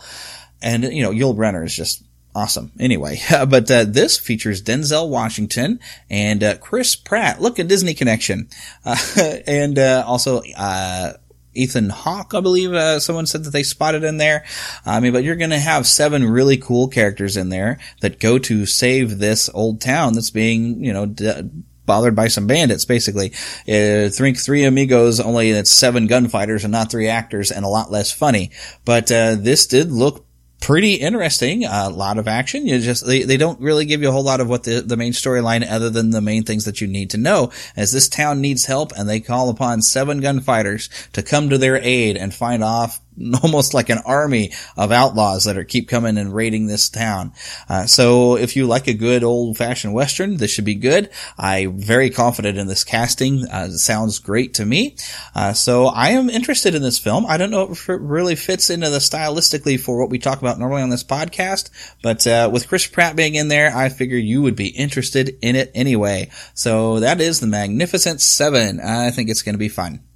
And, 0.61 0.85
you 0.85 1.03
know, 1.03 1.11
Yul 1.11 1.35
Brynner 1.35 1.65
is 1.65 1.75
just 1.75 2.05
awesome. 2.35 2.71
Anyway, 2.79 3.19
but 3.31 3.71
uh, 3.71 3.85
this 3.85 4.19
features 4.19 4.63
Denzel 4.63 5.09
Washington 5.09 5.81
and 6.11 6.45
uh, 6.45 6.59
Chris 6.59 6.95
Pratt. 6.95 7.41
Look, 7.41 7.59
a 7.59 7.65
Disney 7.65 7.95
connection. 7.95 8.51
Uh, 8.85 8.97
and 9.47 9.79
uh, 9.79 10.05
also, 10.07 10.43
uh, 10.55 11.15
Ethan 11.59 11.91
Hawke, 11.91 12.35
I 12.35 12.41
believe, 12.41 12.73
uh, 12.73 13.01
someone 13.01 13.27
said 13.27 13.45
that 13.45 13.51
they 13.51 13.63
spotted 13.63 14.05
in 14.05 14.17
there. 14.17 14.45
I 14.87 15.01
mean, 15.01 15.13
but 15.13 15.25
you're 15.25 15.37
going 15.37 15.51
to 15.51 15.59
have 15.59 15.87
seven 15.87 16.25
really 16.25 16.57
cool 16.57 16.89
characters 16.89 17.37
in 17.37 17.49
there 17.49 17.79
that 18.01 18.21
go 18.21 18.39
to 18.39 18.65
save 18.67 19.19
this 19.19 19.51
old 19.53 19.81
town 19.81 20.15
that's 20.15 20.31
being, 20.31 20.85
you 20.85 20.93
know, 20.93 21.07
d- 21.07 21.51
bothered 21.85 22.15
by 22.15 22.29
some 22.29 22.47
bandits, 22.47 22.85
basically. 22.85 23.33
Uh, 23.69 24.09
think 24.11 24.39
three 24.39 24.65
amigos, 24.65 25.21
only 25.21 25.51
it's 25.51 25.73
seven 25.73 26.07
gunfighters 26.07 26.63
and 26.63 26.71
not 26.71 26.91
three 26.91 27.09
actors 27.09 27.51
and 27.51 27.65
a 27.65 27.69
lot 27.69 27.91
less 27.91 28.13
funny. 28.13 28.51
But, 28.85 29.11
uh, 29.11 29.35
this 29.37 29.67
did 29.67 29.91
look 29.91 30.28
pretty 30.61 30.95
interesting. 30.95 31.65
A 31.65 31.89
lot 31.89 32.19
of 32.19 32.29
action. 32.29 32.67
You 32.67 32.79
just 32.81 33.07
they, 33.07 33.23
they 33.23 33.37
don't 33.37 33.61
really 33.61 33.85
give 33.85 34.03
you 34.03 34.09
a 34.09 34.13
whole 34.13 34.23
lot 34.23 34.41
of 34.41 34.49
what 34.49 34.65
the 34.65 34.81
the 34.81 34.97
main 34.97 35.13
storyline 35.13 35.69
other 35.69 35.91
than 35.91 36.11
the 36.11 36.21
main 36.21 36.45
things 36.45 36.65
that 36.65 36.81
you 36.81 36.87
need 36.87 37.11
to 37.11 37.19
know. 37.19 37.51
As 37.77 37.93
this 37.93 38.09
town 38.09 38.41
needs 38.41 38.67
help, 38.67 38.93
and 38.97 39.09
they 39.09 39.21
call 39.21 39.51
upon 39.51 39.83
seven 39.83 40.21
gunfighters 40.21 40.89
to 41.13 41.23
come 41.23 41.51
to 41.51 41.59
their 41.59 41.77
aid 41.77 42.17
and 42.17 42.35
find 42.35 42.63
off 42.63 43.01
almost 43.43 43.75
like 43.75 43.89
an 43.89 43.99
army 44.05 44.53
of 44.77 44.93
outlaws 44.93 45.45
that 45.45 45.59
are 45.59 45.65
keep 45.65 45.89
coming 45.89 46.19
and 46.19 46.35
raiding 46.35 46.67
this 46.67 46.89
town. 46.89 47.33
Uh, 47.69 47.87
so 47.87 48.37
if 48.37 48.57
you 48.57 48.67
like 48.67 48.87
a 48.87 48.95
good 48.95 49.25
old 49.25 49.57
fashioned 49.57 49.95
western, 49.95 50.37
this 50.37 50.51
should 50.51 50.65
be 50.65 50.75
good. 50.75 51.11
I'm 51.37 51.79
very 51.79 52.11
confident 52.11 52.59
in 52.59 52.67
this 52.67 52.85
casting. 52.85 53.47
Uh, 53.47 53.69
it 53.71 53.79
sounds 53.79 54.19
great 54.19 54.55
to 54.55 54.67
me. 54.67 54.97
Uh, 55.35 55.53
so 55.53 55.87
I 55.87 56.11
am 56.11 56.31
interested 56.31 56.75
in 56.75 56.83
this 56.83 56.99
film. 56.99 57.27
I 57.27 57.37
don't 57.37 57.51
know 57.51 57.73
if 57.73 57.89
it 57.89 58.01
really 58.01 58.37
fits 58.37 58.71
into 58.71 58.91
the 58.91 58.99
stylistically 58.99 59.79
for 59.79 59.99
what 59.99 60.11
we 60.11 60.19
talk 60.19 60.41
about 60.41 60.59
normally 60.59 60.83
on 60.83 60.91
this 60.91 61.05
podcast, 61.05 61.71
but 62.03 62.27
uh, 62.27 62.51
with 62.53 62.69
Chris 62.69 62.87
Pratt 62.87 63.17
being 63.17 63.35
in 63.35 63.49
there, 63.49 63.75
I 63.75 63.89
figure 63.89 64.19
you 64.19 64.43
would 64.43 64.57
be 64.57 64.69
interested 64.69 65.39
in 65.43 65.57
it 65.57 65.71
anyway. 65.75 66.31
So 66.55 67.01
that 67.01 67.21
is 67.21 67.41
the 67.41 67.47
Magnificent 67.47 68.21
Seven. 68.21 68.81
I 68.81 69.11
think 69.11 69.29
it's 69.29 69.43
going 69.43 69.55
to 69.55 69.59
be 69.59 69.69
fun. 69.69 70.08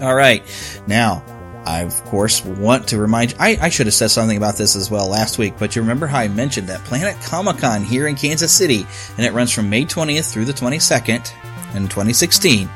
All 0.00 0.14
right. 0.14 0.42
Now, 0.86 1.22
I, 1.64 1.82
of 1.82 2.04
course, 2.04 2.44
want 2.44 2.88
to 2.88 2.98
remind 2.98 3.32
you, 3.32 3.36
I, 3.38 3.58
I, 3.60 3.68
should 3.68 3.86
have 3.86 3.94
said 3.94 4.10
something 4.10 4.36
about 4.36 4.56
this 4.56 4.76
as 4.76 4.90
well 4.90 5.08
last 5.08 5.36
week, 5.36 5.54
but 5.58 5.76
you 5.76 5.82
remember 5.82 6.06
how 6.06 6.18
I 6.18 6.28
mentioned 6.28 6.68
that 6.68 6.80
Planet 6.84 7.20
Comic 7.22 7.58
Con 7.58 7.84
here 7.84 8.08
in 8.08 8.16
Kansas 8.16 8.52
City, 8.52 8.86
and 9.16 9.26
it 9.26 9.32
runs 9.32 9.52
from 9.52 9.68
May 9.68 9.84
20th 9.84 10.32
through 10.32 10.46
the 10.46 10.54
22nd 10.54 11.32
in 11.74 11.86
2016. 11.86 12.68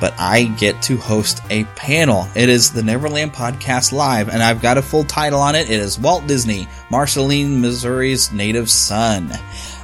But 0.00 0.14
I 0.18 0.44
get 0.44 0.80
to 0.82 0.96
host 0.96 1.42
a 1.50 1.64
panel. 1.64 2.28
It 2.34 2.48
is 2.48 2.72
the 2.72 2.82
Neverland 2.82 3.32
Podcast 3.32 3.92
Live, 3.92 4.28
and 4.28 4.42
I've 4.42 4.62
got 4.62 4.78
a 4.78 4.82
full 4.82 5.04
title 5.04 5.40
on 5.40 5.54
it. 5.54 5.68
It 5.68 5.80
is 5.80 5.98
Walt 5.98 6.26
Disney, 6.26 6.68
Marceline, 6.88 7.60
Missouri's 7.60 8.32
native 8.32 8.70
son. 8.70 9.32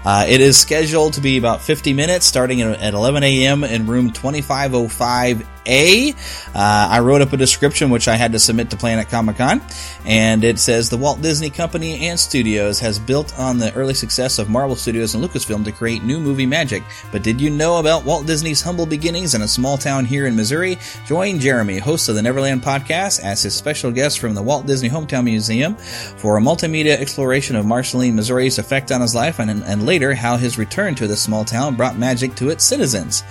Uh, 0.05 0.25
it 0.29 0.41
is 0.41 0.57
scheduled 0.57 1.15
to 1.15 1.21
be 1.21 1.37
about 1.37 1.63
50 1.63 1.93
minutes 1.95 2.27
starting 2.27 2.63
at 2.63 2.95
11 2.95 3.23
a.m. 3.23 3.65
in 3.65 3.87
room 3.87 4.13
2505 4.13 5.47
a. 5.67 6.13
Uh, 6.55 6.89
I 6.91 7.01
wrote 7.01 7.23
up 7.23 7.33
a 7.33 7.37
description 7.37 7.91
which 7.91 8.09
I 8.09 8.17
had 8.17 8.33
to 8.33 8.39
submit 8.39 8.71
to 8.71 8.77
Planet 8.77 9.09
Comic 9.09 9.37
Con, 9.37 9.61
and 10.05 10.45
it 10.45 10.59
says 10.59 10.91
the 10.91 10.97
Walt 10.97 11.23
Disney 11.23 11.51
Company 11.51 12.09
and 12.09 12.19
Studios 12.19 12.81
has 12.81 12.99
built 12.99 13.39
on 13.39 13.59
the 13.59 13.73
early 13.75 13.95
success 13.95 14.39
of 14.39 14.49
Marvel 14.49 14.77
Studios 14.77 15.15
and 15.15 15.25
Lucasfilm 15.25 15.65
to 15.65 15.73
create 15.73 16.03
new 16.03 16.21
movie 16.21 16.47
magic. 16.47 16.83
But 17.13 17.23
did 17.23 17.41
you 17.41 17.51
know 17.51 17.79
about 17.79 18.05
Walt 18.05 18.27
Disney's 18.27 18.63
humble 18.63 18.87
beginnings 18.87 19.35
in 19.35 19.43
a 19.43 19.49
small 19.49 19.77
town 19.77 20.05
here 20.05 20.27
in 20.27 20.37
Missouri? 20.37 20.79
Join 21.07 21.41
Jeremy, 21.41 21.79
host 21.79 22.09
of 22.09 22.15
the 22.15 22.23
Neverland 22.23 22.63
podcast, 22.63 23.23
as 23.23 23.43
his 23.43 23.55
special 23.55 23.91
guest 23.91 24.19
from 24.19 24.35
the 24.35 24.43
Walt 24.43 24.67
Disney 24.67 24.89
Hometown 24.89 25.25
Museum 25.25 25.77
for 25.77 26.37
a 26.37 26.41
multimedia 26.41 26.97
exploration 26.97 27.57
of 27.57 27.67
Marceline, 27.67 28.15
Missouri's 28.15 28.59
effect 28.59 28.93
on 28.93 29.01
his 29.01 29.15
life, 29.15 29.39
and, 29.39 29.51
and 29.51 29.87
later 29.87 30.15
how 30.15 30.37
his 30.37 30.59
return 30.59 30.95
to 30.95 31.07
the 31.07 31.17
small 31.17 31.45
town 31.45 31.77
brought 31.77 31.97
magic 31.97 32.35
to 32.37 32.51
its 32.51 32.65
citizens. 32.65 33.23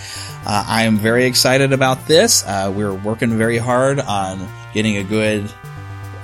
Uh, 0.45 0.65
I 0.67 0.83
am 0.83 0.97
very 0.97 1.25
excited 1.25 1.71
about 1.71 2.05
this. 2.05 2.45
Uh, 2.45 2.71
we're 2.75 2.93
working 2.93 3.37
very 3.37 3.57
hard 3.57 3.99
on 3.99 4.45
getting 4.73 4.97
a 4.97 5.03
good 5.03 5.49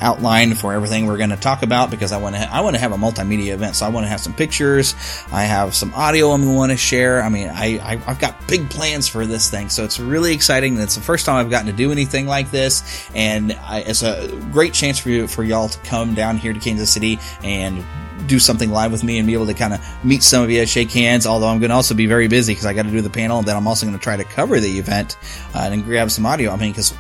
outline 0.02 0.56
for 0.56 0.74
everything 0.74 1.06
we're 1.06 1.18
going 1.18 1.30
to 1.30 1.38
talk 1.38 1.64
about 1.64 1.92
because 1.92 2.12
I 2.12 2.18
want 2.18 2.36
to 2.36 2.42
ha- 2.42 2.50
I 2.52 2.62
want 2.62 2.76
to 2.76 2.80
have 2.80 2.92
a 2.92 2.98
multimedia 2.98 3.54
event. 3.54 3.76
So 3.76 3.86
I 3.86 3.90
want 3.90 4.06
to 4.06 4.10
have 4.10 4.20
some 4.20 4.34
pictures. 4.34 4.96
I 5.32 5.44
have 5.44 5.76
some 5.76 5.94
audio 5.94 6.32
I'm 6.32 6.42
going 6.42 6.54
to 6.54 6.58
want 6.58 6.72
to 6.72 6.78
share. 6.78 7.22
I 7.22 7.30
mean, 7.30 7.50
I, 7.50 7.80
I 7.82 7.96
have 7.98 8.20
got 8.20 8.48
big 8.48 8.70
plans 8.70 9.08
for 9.08 9.26
this 9.26 9.50
thing, 9.50 9.70
so 9.70 9.84
it's 9.84 10.00
really 10.00 10.34
exciting. 10.34 10.78
It's 10.78 10.96
the 10.96 11.02
first 11.02 11.26
time 11.26 11.36
I've 11.36 11.50
gotten 11.50 11.68
to 11.68 11.74
do 11.74 11.92
anything 11.92 12.28
like 12.28 12.52
this, 12.52 13.10
and 13.14 13.54
I, 13.54 13.80
it's 13.80 14.04
a 14.04 14.28
great 14.52 14.74
chance 14.74 15.00
for 15.00 15.10
you 15.10 15.28
for 15.28 15.44
y'all 15.44 15.70
to 15.70 15.80
come 15.80 16.14
down 16.14 16.38
here 16.38 16.54
to 16.54 16.60
Kansas 16.60 16.92
City 16.92 17.20
and 17.44 17.84
do 18.28 18.40
something 18.40 18.70
live 18.70 18.92
with 18.92 19.04
me 19.04 19.18
and 19.18 19.28
be 19.28 19.34
able 19.34 19.48
to 19.48 19.54
kind 19.54 19.74
of 19.74 20.06
meet 20.06 20.24
some 20.24 20.44
of 20.44 20.52
you, 20.52 20.66
shake 20.66 20.92
hands. 20.92 21.26
Although 21.26 21.48
I'm 21.48 21.60
going 21.60 21.70
to 21.70 21.76
also 21.76 21.96
be 21.96 22.06
very 22.06 22.28
busy 22.28 22.54
because 22.54 22.66
I 22.66 22.74
got 22.74 22.84
to 22.84 22.92
do 22.92 23.02
the 23.02 23.10
panel, 23.10 23.40
and 23.40 23.48
then 23.48 23.56
I'm 23.56 23.68
also 23.68 23.86
going 23.86 23.98
to 23.98 24.04
try 24.04 24.18
to 24.18 24.24
cover 24.24 24.60
the 24.60 24.78
event 24.80 25.18
uh, 25.54 25.70
and 25.72 25.84
grab 25.84 26.12
some 26.12 26.26
audio. 26.26 26.52
I 26.52 26.58
mean, 26.58 26.72
because 26.72 26.94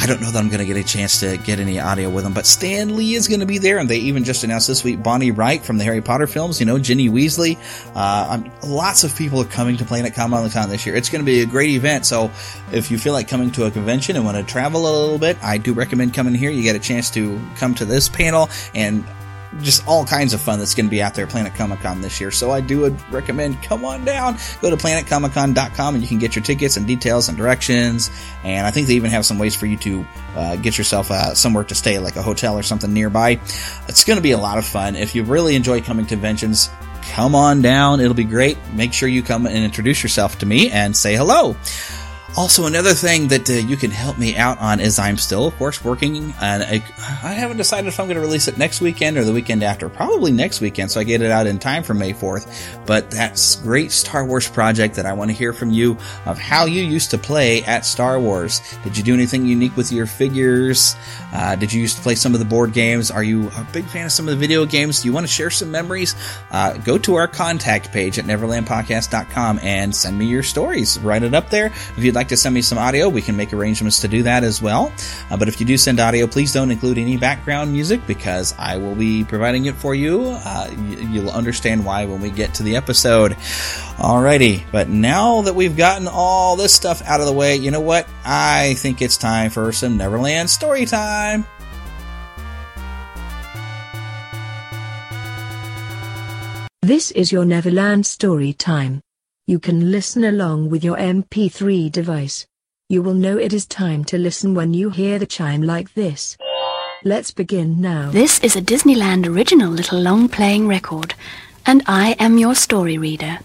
I 0.00 0.06
don't 0.06 0.20
know 0.20 0.30
that 0.30 0.38
I'm 0.38 0.48
going 0.48 0.60
to 0.60 0.64
get 0.64 0.76
a 0.76 0.84
chance 0.84 1.18
to 1.20 1.36
get 1.38 1.58
any 1.58 1.80
audio 1.80 2.08
with 2.08 2.22
them, 2.22 2.32
but 2.32 2.46
Stan 2.46 2.94
Lee 2.94 3.14
is 3.14 3.26
going 3.26 3.40
to 3.40 3.46
be 3.46 3.58
there, 3.58 3.78
and 3.78 3.88
they 3.88 3.98
even 3.98 4.22
just 4.22 4.44
announced 4.44 4.68
this 4.68 4.84
week 4.84 5.02
Bonnie 5.02 5.32
Wright 5.32 5.60
from 5.60 5.76
the 5.76 5.82
Harry 5.82 6.00
Potter 6.00 6.28
films. 6.28 6.60
You 6.60 6.66
know, 6.66 6.78
Ginny 6.78 7.08
Weasley. 7.08 7.58
Uh, 7.96 8.40
lots 8.64 9.02
of 9.02 9.16
people 9.16 9.40
are 9.40 9.46
coming 9.46 9.76
to 9.76 9.84
Planet 9.84 10.14
Comic 10.14 10.52
Con 10.52 10.68
this 10.68 10.86
year. 10.86 10.94
It's 10.94 11.08
going 11.08 11.22
to 11.22 11.26
be 11.26 11.42
a 11.42 11.46
great 11.46 11.70
event. 11.70 12.06
So, 12.06 12.30
if 12.70 12.92
you 12.92 12.98
feel 12.98 13.12
like 13.12 13.26
coming 13.26 13.50
to 13.52 13.64
a 13.64 13.72
convention 13.72 14.14
and 14.14 14.24
want 14.24 14.36
to 14.36 14.44
travel 14.44 14.82
a 14.82 14.92
little 15.02 15.18
bit, 15.18 15.36
I 15.42 15.58
do 15.58 15.72
recommend 15.72 16.14
coming 16.14 16.34
here. 16.34 16.50
You 16.50 16.62
get 16.62 16.76
a 16.76 16.80
chance 16.80 17.10
to 17.10 17.40
come 17.56 17.74
to 17.74 17.84
this 17.84 18.08
panel 18.08 18.48
and 18.76 19.04
just 19.60 19.86
all 19.86 20.04
kinds 20.04 20.34
of 20.34 20.40
fun 20.40 20.58
that's 20.58 20.74
going 20.74 20.86
to 20.86 20.90
be 20.90 21.02
out 21.02 21.14
there 21.14 21.24
at 21.24 21.30
Planet 21.30 21.54
Comic 21.54 21.80
Con 21.80 22.00
this 22.00 22.20
year. 22.20 22.30
So 22.30 22.50
I 22.50 22.60
do 22.60 22.94
recommend 23.10 23.62
come 23.62 23.84
on 23.84 24.04
down, 24.04 24.36
go 24.60 24.70
to 24.70 24.76
planetcomiccon.com 24.76 25.94
and 25.94 26.02
you 26.02 26.08
can 26.08 26.18
get 26.18 26.36
your 26.36 26.44
tickets 26.44 26.76
and 26.76 26.86
details 26.86 27.28
and 27.28 27.36
directions. 27.36 28.10
And 28.44 28.66
I 28.66 28.70
think 28.70 28.86
they 28.86 28.94
even 28.94 29.10
have 29.10 29.24
some 29.24 29.38
ways 29.38 29.54
for 29.54 29.66
you 29.66 29.76
to 29.78 30.06
uh, 30.36 30.56
get 30.56 30.78
yourself 30.78 31.10
uh, 31.10 31.34
somewhere 31.34 31.64
to 31.64 31.74
stay, 31.74 31.98
like 31.98 32.16
a 32.16 32.22
hotel 32.22 32.58
or 32.58 32.62
something 32.62 32.92
nearby. 32.92 33.40
It's 33.88 34.04
going 34.04 34.16
to 34.18 34.22
be 34.22 34.32
a 34.32 34.38
lot 34.38 34.58
of 34.58 34.66
fun. 34.66 34.96
If 34.96 35.14
you 35.14 35.24
really 35.24 35.56
enjoy 35.56 35.80
coming 35.80 36.04
to 36.06 36.08
conventions, 36.08 36.70
come 37.02 37.34
on 37.34 37.62
down. 37.62 38.00
It'll 38.00 38.14
be 38.14 38.24
great. 38.24 38.58
Make 38.72 38.92
sure 38.92 39.08
you 39.08 39.22
come 39.22 39.46
and 39.46 39.56
introduce 39.56 40.02
yourself 40.02 40.38
to 40.38 40.46
me 40.46 40.70
and 40.70 40.96
say 40.96 41.16
hello. 41.16 41.56
Also, 42.36 42.66
another 42.66 42.92
thing 42.92 43.28
that 43.28 43.48
uh, 43.50 43.54
you 43.54 43.76
can 43.76 43.90
help 43.90 44.18
me 44.18 44.36
out 44.36 44.58
on 44.60 44.80
is 44.80 44.98
I'm 44.98 45.16
still, 45.16 45.46
of 45.46 45.56
course, 45.56 45.82
working 45.82 46.34
and 46.40 46.62
I, 46.62 47.32
haven't 47.32 47.56
decided 47.56 47.88
if 47.88 47.98
I'm 47.98 48.06
going 48.06 48.16
to 48.16 48.20
release 48.20 48.48
it 48.48 48.58
next 48.58 48.80
weekend 48.80 49.16
or 49.16 49.24
the 49.24 49.32
weekend 49.32 49.62
after. 49.62 49.88
Probably 49.88 50.30
next 50.30 50.60
weekend, 50.60 50.90
so 50.90 51.00
I 51.00 51.04
get 51.04 51.22
it 51.22 51.30
out 51.30 51.46
in 51.46 51.58
time 51.58 51.82
for 51.82 51.94
May 51.94 52.12
4th. 52.12 52.86
But 52.86 53.10
that's 53.10 53.56
great 53.56 53.90
Star 53.92 54.24
Wars 54.24 54.48
project 54.48 54.94
that 54.96 55.06
I 55.06 55.14
want 55.14 55.30
to 55.30 55.36
hear 55.36 55.52
from 55.52 55.70
you 55.70 55.96
of 56.26 56.38
how 56.38 56.66
you 56.66 56.82
used 56.82 57.10
to 57.10 57.18
play 57.18 57.62
at 57.64 57.84
Star 57.84 58.20
Wars. 58.20 58.60
Did 58.84 58.96
you 58.96 59.02
do 59.02 59.14
anything 59.14 59.46
unique 59.46 59.76
with 59.76 59.90
your 59.90 60.06
figures? 60.06 60.96
Uh, 61.32 61.56
did 61.56 61.72
you 61.72 61.80
used 61.80 61.96
to 61.96 62.02
play 62.02 62.14
some 62.14 62.34
of 62.34 62.40
the 62.40 62.46
board 62.46 62.72
games? 62.72 63.10
Are 63.10 63.24
you 63.24 63.48
a 63.48 63.66
big 63.72 63.86
fan 63.86 64.06
of 64.06 64.12
some 64.12 64.28
of 64.28 64.34
the 64.34 64.40
video 64.40 64.64
games? 64.66 65.02
Do 65.02 65.08
you 65.08 65.14
want 65.14 65.26
to 65.26 65.32
share 65.32 65.50
some 65.50 65.70
memories? 65.70 66.14
Uh, 66.50 66.76
go 66.78 66.98
to 66.98 67.16
our 67.16 67.26
contact 67.26 67.90
page 67.90 68.18
at 68.18 68.26
neverlandpodcast.com 68.26 69.60
and 69.62 69.94
send 69.94 70.18
me 70.18 70.26
your 70.26 70.42
stories. 70.42 70.98
Write 71.00 71.22
it 71.22 71.34
up 71.34 71.50
there. 71.50 71.66
If 71.66 71.98
you'd 71.98 72.17
like 72.18 72.28
to 72.28 72.36
send 72.36 72.52
me 72.52 72.62
some 72.62 72.78
audio, 72.78 73.08
we 73.08 73.22
can 73.22 73.36
make 73.36 73.52
arrangements 73.52 74.00
to 74.00 74.08
do 74.08 74.24
that 74.24 74.42
as 74.42 74.60
well. 74.60 74.92
Uh, 75.30 75.36
but 75.36 75.46
if 75.46 75.60
you 75.60 75.66
do 75.66 75.78
send 75.78 76.00
audio, 76.00 76.26
please 76.26 76.52
don't 76.52 76.72
include 76.72 76.98
any 76.98 77.16
background 77.16 77.72
music 77.72 78.04
because 78.08 78.54
I 78.58 78.76
will 78.76 78.96
be 78.96 79.22
providing 79.22 79.66
it 79.66 79.76
for 79.76 79.94
you. 79.94 80.22
Uh, 80.24 80.68
you'll 81.12 81.30
understand 81.30 81.84
why 81.84 82.06
when 82.06 82.20
we 82.20 82.30
get 82.30 82.54
to 82.54 82.64
the 82.64 82.74
episode. 82.74 83.34
Alrighty, 83.98 84.64
but 84.72 84.88
now 84.88 85.42
that 85.42 85.54
we've 85.54 85.76
gotten 85.76 86.08
all 86.08 86.56
this 86.56 86.74
stuff 86.74 87.02
out 87.02 87.20
of 87.20 87.26
the 87.26 87.32
way, 87.32 87.54
you 87.54 87.70
know 87.70 87.80
what? 87.80 88.08
I 88.24 88.74
think 88.78 89.00
it's 89.00 89.16
time 89.16 89.50
for 89.50 89.70
some 89.70 89.96
Neverland 89.96 90.50
story 90.50 90.84
time. 90.84 91.46
This 96.82 97.12
is 97.12 97.30
your 97.30 97.44
Neverland 97.44 98.06
story 98.06 98.54
time. 98.54 99.02
You 99.48 99.58
can 99.58 99.90
listen 99.90 100.24
along 100.24 100.68
with 100.68 100.84
your 100.84 100.98
MP3 100.98 101.90
device. 101.90 102.46
You 102.90 103.00
will 103.00 103.14
know 103.14 103.38
it 103.38 103.54
is 103.54 103.64
time 103.64 104.04
to 104.04 104.18
listen 104.18 104.52
when 104.52 104.74
you 104.74 104.90
hear 104.90 105.18
the 105.18 105.24
chime 105.24 105.62
like 105.62 105.94
this. 105.94 106.36
Let's 107.02 107.30
begin 107.30 107.80
now. 107.80 108.10
This 108.10 108.40
is 108.40 108.56
a 108.56 108.60
Disneyland 108.60 109.26
original 109.26 109.70
little 109.70 109.98
long 109.98 110.28
playing 110.28 110.68
record, 110.68 111.14
and 111.64 111.82
I 111.86 112.14
am 112.18 112.36
your 112.36 112.54
story 112.54 112.98
reader. 112.98 113.38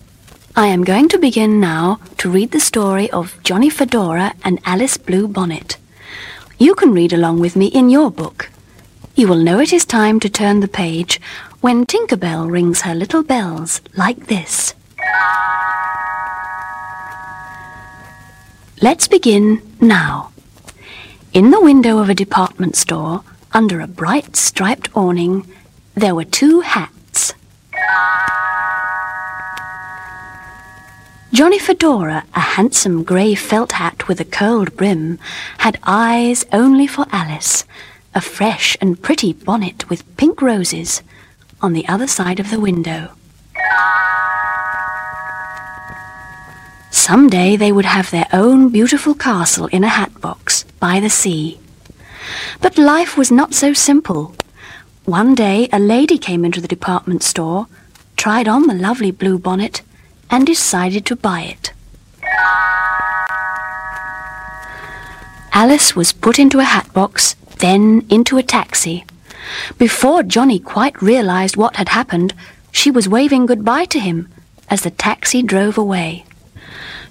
I 0.57 0.67
am 0.67 0.83
going 0.83 1.07
to 1.07 1.17
begin 1.17 1.61
now 1.61 2.01
to 2.17 2.29
read 2.29 2.51
the 2.51 2.59
story 2.59 3.09
of 3.11 3.41
Johnny 3.41 3.69
Fedora 3.69 4.33
and 4.43 4.59
Alice 4.65 4.97
Blue 4.97 5.29
Bonnet. 5.29 5.77
You 6.59 6.75
can 6.75 6.91
read 6.91 7.13
along 7.13 7.39
with 7.39 7.55
me 7.55 7.67
in 7.67 7.89
your 7.89 8.11
book. 8.11 8.51
You 9.15 9.29
will 9.29 9.41
know 9.41 9.61
it 9.61 9.71
is 9.71 9.85
time 9.85 10.19
to 10.19 10.29
turn 10.29 10.59
the 10.59 10.67
page 10.67 11.21
when 11.61 11.85
Tinkerbell 11.85 12.51
rings 12.51 12.81
her 12.81 12.93
little 12.93 13.23
bells 13.23 13.79
like 13.95 14.27
this. 14.27 14.73
Let's 18.83 19.07
begin 19.07 19.61
now. 19.79 20.33
In 21.31 21.51
the 21.51 21.61
window 21.61 21.99
of 21.99 22.09
a 22.09 22.13
department 22.13 22.75
store, 22.75 23.23
under 23.53 23.79
a 23.79 23.87
bright 23.87 24.35
striped 24.35 24.89
awning, 24.93 25.49
there 25.95 26.13
were 26.13 26.25
two 26.25 26.59
hats. 26.59 27.33
Johnny 31.31 31.59
Fedora, 31.59 32.25
a 32.35 32.41
handsome 32.41 33.05
grey 33.05 33.35
felt 33.35 33.71
hat 33.71 34.09
with 34.09 34.19
a 34.19 34.25
curled 34.25 34.75
brim, 34.75 35.17
had 35.59 35.79
eyes 35.83 36.45
only 36.51 36.85
for 36.85 37.05
Alice, 37.13 37.63
a 38.13 38.19
fresh 38.19 38.75
and 38.81 39.01
pretty 39.01 39.31
bonnet 39.31 39.89
with 39.89 40.17
pink 40.17 40.41
roses, 40.41 41.01
on 41.61 41.71
the 41.71 41.87
other 41.87 42.05
side 42.05 42.41
of 42.41 42.51
the 42.51 42.59
window. 42.59 43.13
Some 46.93 47.27
day 47.27 47.55
they 47.55 47.71
would 47.71 47.85
have 47.85 48.11
their 48.11 48.27
own 48.31 48.69
beautiful 48.69 49.15
castle 49.15 49.65
in 49.65 49.83
a 49.83 49.87
hat 49.87 50.21
box 50.21 50.63
by 50.79 50.99
the 50.99 51.09
sea. 51.09 51.59
But 52.61 52.77
life 52.77 53.17
was 53.17 53.31
not 53.31 53.55
so 53.55 53.73
simple. 53.73 54.35
One 55.05 55.33
day 55.33 55.67
a 55.73 55.79
lady 55.79 56.19
came 56.19 56.45
into 56.45 56.61
the 56.61 56.67
department 56.67 57.23
store, 57.23 57.65
tried 58.15 58.47
on 58.47 58.67
the 58.67 58.75
lovely 58.75 59.09
blue 59.09 59.39
bonnet, 59.39 59.81
and 60.29 60.45
decided 60.45 61.03
to 61.07 61.15
buy 61.15 61.41
it. 61.41 61.73
Alice 65.51 65.95
was 65.95 66.13
put 66.13 66.37
into 66.37 66.59
a 66.59 66.63
hat 66.75 66.93
box, 66.93 67.35
then 67.57 68.05
into 68.07 68.37
a 68.37 68.43
taxi. 68.43 69.03
Before 69.79 70.21
Johnny 70.21 70.59
quite 70.59 71.01
realized 71.01 71.57
what 71.57 71.77
had 71.77 71.89
happened, 71.89 72.35
she 72.71 72.91
was 72.91 73.09
waving 73.09 73.47
goodbye 73.47 73.85
to 73.85 73.99
him 73.99 74.31
as 74.69 74.81
the 74.81 74.91
taxi 74.91 75.41
drove 75.41 75.77
away. 75.77 76.25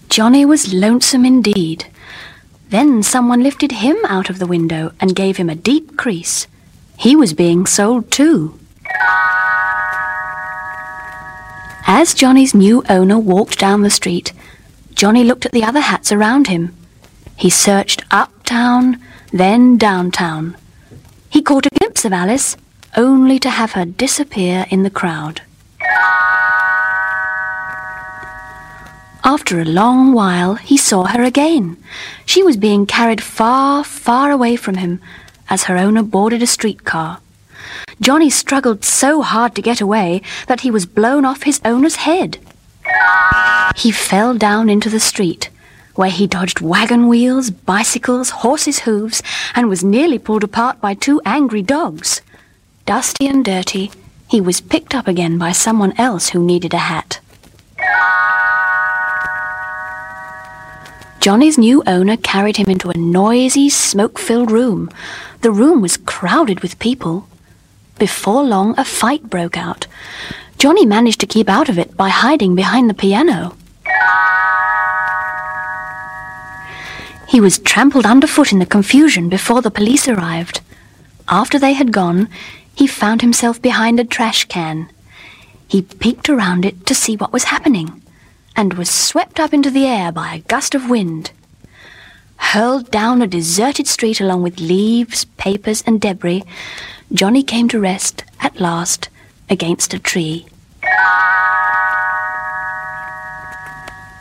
Johnny 0.09 0.45
was 0.45 0.73
lonesome 0.75 1.25
indeed. 1.25 1.87
Then 2.69 3.03
someone 3.03 3.43
lifted 3.43 3.73
him 3.73 3.97
out 4.07 4.31
of 4.31 4.39
the 4.39 4.47
window 4.47 4.93
and 5.01 5.15
gave 5.15 5.37
him 5.37 5.51
a 5.51 5.55
deep 5.55 5.97
crease. 5.97 6.47
He 6.97 7.17
was 7.17 7.35
being 7.35 7.67
sold 7.67 8.11
too. 8.11 8.59
As 11.87 12.15
Johnny's 12.15 12.55
new 12.55 12.83
owner 12.89 13.19
walked 13.19 13.59
down 13.59 13.83
the 13.83 13.91
street, 13.91 14.33
Johnny 14.95 15.25
looked 15.25 15.45
at 15.45 15.53
the 15.53 15.65
other 15.65 15.81
hats 15.81 16.13
around 16.13 16.47
him. 16.47 16.75
He 17.37 17.51
searched 17.51 18.05
uptown, 18.11 19.01
then 19.33 19.77
downtown. 19.77 20.57
He 21.29 21.43
caught 21.43 21.67
a 21.67 21.79
glimpse 21.79 22.05
of 22.05 22.13
Alice, 22.13 22.57
only 22.97 23.39
to 23.41 23.51
have 23.51 23.73
her 23.73 23.85
disappear 23.85 24.67
in 24.71 24.83
the 24.83 24.91
crowd. 24.91 25.43
After 29.25 29.61
a 29.61 29.65
long 29.65 30.13
while, 30.13 30.57
he 30.57 30.77
saw 30.77 31.05
her 31.05 31.23
again. 31.23 31.77
She 32.27 32.43
was 32.43 32.57
being 32.57 32.87
carried 32.87 33.23
far, 33.23 33.85
far 33.85 34.31
away 34.33 34.57
from 34.57 34.77
him 34.77 35.01
as 35.49 35.65
her 35.65 35.77
owner 35.77 36.03
boarded 36.03 36.43
a 36.43 36.47
streetcar. 36.47 37.21
Johnny 38.01 38.31
struggled 38.31 38.85
so 38.85 39.23
hard 39.23 39.55
to 39.55 39.63
get 39.63 39.81
away 39.81 40.23
that 40.49 40.63
he 40.63 40.71
was 40.71 40.87
blown 40.87 41.25
off 41.25 41.45
his 41.45 41.61
owner's 41.65 41.97
head. 41.97 42.39
He 43.77 43.93
fell 43.93 44.35
down 44.35 44.69
into 44.69 44.91
the 44.91 44.99
street, 44.99 45.51
where 45.95 46.11
he 46.11 46.27
dodged 46.27 46.61
wagon 46.61 47.07
wheels, 47.07 47.51
bicycles, 47.51 48.31
horses' 48.31 48.81
hooves, 48.81 49.23
and 49.55 49.69
was 49.69 49.85
nearly 49.85 50.19
pulled 50.19 50.43
apart 50.43 50.81
by 50.81 50.95
two 50.95 51.21
angry 51.25 51.63
dogs. 51.63 52.23
Dusty 52.87 53.29
and 53.29 53.45
dirty, 53.45 53.93
he 54.27 54.41
was 54.41 54.61
picked 54.61 54.95
up 54.95 55.07
again 55.07 55.39
by 55.39 55.53
someone 55.53 55.93
else 55.97 56.31
who 56.31 56.45
needed 56.45 56.75
a 56.75 56.79
hat. 56.79 57.21
Johnny's 61.23 61.57
new 61.57 61.85
owner 61.87 62.17
carried 62.17 62.57
him 62.57 62.69
into 62.69 62.91
a 62.91 62.99
noisy, 62.99 63.69
smoke 63.69 64.19
filled 64.19 64.51
room. 64.51 64.91
The 65.43 65.53
room 65.53 65.81
was 65.81 65.97
crowded 65.97 66.63
with 66.63 66.81
people. 66.81 67.29
Before 67.97 68.43
long, 68.43 68.75
a 68.77 68.85
fight 68.85 69.31
broke 69.31 69.57
out. 69.57 69.87
Johnny 70.59 70.85
managed 70.85 71.21
to 71.21 71.29
keep 71.29 71.49
out 71.49 71.69
of 71.69 71.79
it 71.79 71.97
by 71.97 72.09
hiding 72.09 72.57
behind 72.57 72.91
the 72.91 72.95
piano. 72.95 73.55
He 77.29 77.41
was 77.41 77.61
trampled 77.61 78.05
underfoot 78.05 78.51
in 78.51 78.59
the 78.59 78.67
confusion 78.67 79.29
before 79.29 79.63
the 79.63 79.71
police 79.71 80.09
arrived. 80.09 80.61
After 81.29 81.57
they 81.57 81.75
had 81.75 81.93
gone, 81.93 82.29
he 82.75 82.89
found 82.89 83.23
himself 83.23 83.63
behind 83.63 84.01
a 84.01 84.05
trash 84.05 84.47
can. 84.47 84.89
He 85.69 85.83
peeked 85.83 86.29
around 86.29 86.65
it 86.65 86.85
to 86.87 86.97
see 86.97 87.15
what 87.15 87.33
was 87.33 87.45
happening 87.45 88.03
and 88.57 88.75
was 88.75 88.91
swept 88.91 89.41
up 89.41 89.53
into 89.53 89.71
the 89.71 89.87
air 89.87 90.13
by 90.13 90.35
a 90.35 90.41
gust 90.41 90.75
of 90.75 90.91
wind. 90.91 91.33
Hurled 92.37 92.91
down 92.91 93.23
a 93.23 93.27
deserted 93.27 93.87
street 93.87 94.21
along 94.21 94.43
with 94.43 94.61
leaves, 94.61 95.25
papers, 95.37 95.83
and 95.87 96.01
debris, 96.01 96.45
Johnny 97.13 97.43
came 97.43 97.69
to 97.69 97.79
rest, 97.81 98.25
at 98.41 98.61
last, 98.61 99.09
against 99.49 99.95
a 99.95 99.99
tree. 99.99 100.47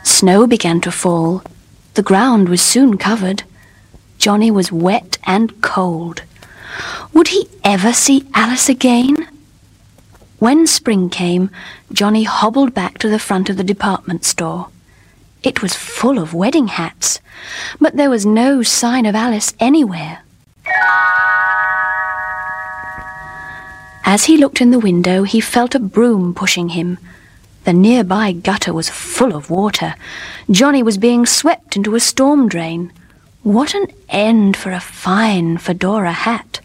Snow 0.04 0.46
began 0.46 0.80
to 0.82 0.92
fall. 0.92 1.42
The 1.94 2.02
ground 2.02 2.48
was 2.48 2.62
soon 2.62 2.96
covered. 2.96 3.42
Johnny 4.18 4.50
was 4.50 4.70
wet 4.70 5.18
and 5.24 5.60
cold. 5.62 6.22
Would 7.12 7.28
he 7.28 7.48
ever 7.64 7.92
see 7.92 8.26
Alice 8.34 8.68
again? 8.68 9.16
When 10.42 10.66
spring 10.66 11.08
came, 11.08 11.50
Johnny 11.92 12.24
hobbled 12.24 12.74
back 12.74 12.98
to 12.98 13.08
the 13.08 13.20
front 13.20 13.48
of 13.48 13.56
the 13.56 13.62
department 13.62 14.24
store. 14.24 14.70
It 15.44 15.62
was 15.62 15.76
full 15.76 16.18
of 16.18 16.34
wedding 16.34 16.66
hats, 16.66 17.20
but 17.80 17.94
there 17.94 18.10
was 18.10 18.26
no 18.26 18.60
sign 18.64 19.06
of 19.06 19.14
Alice 19.14 19.54
anywhere. 19.60 20.24
As 24.04 24.24
he 24.24 24.36
looked 24.36 24.60
in 24.60 24.72
the 24.72 24.80
window, 24.80 25.22
he 25.22 25.40
felt 25.40 25.76
a 25.76 25.78
broom 25.78 26.34
pushing 26.34 26.70
him. 26.70 26.98
The 27.62 27.72
nearby 27.72 28.32
gutter 28.32 28.72
was 28.74 28.88
full 28.88 29.36
of 29.36 29.48
water. 29.48 29.94
Johnny 30.50 30.82
was 30.82 30.98
being 30.98 31.24
swept 31.24 31.76
into 31.76 31.94
a 31.94 32.00
storm 32.00 32.48
drain. 32.48 32.92
What 33.44 33.74
an 33.74 33.86
end 34.08 34.56
for 34.56 34.72
a 34.72 34.80
fine 34.80 35.58
fedora 35.58 36.10
hat! 36.10 36.61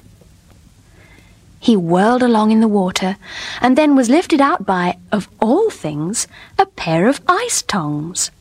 He 1.68 1.76
whirled 1.76 2.24
along 2.24 2.52
in 2.52 2.62
the 2.62 2.68
water 2.70 3.18
and 3.60 3.78
then 3.78 3.94
was 3.94 4.10
lifted 4.10 4.40
out 4.40 4.66
by, 4.66 4.96
of 5.12 5.28
all 5.42 5.70
things, 5.70 6.26
a 6.58 6.66
pair 6.66 7.10
of 7.10 7.20
ice 7.28 7.62
tongs. 7.62 8.32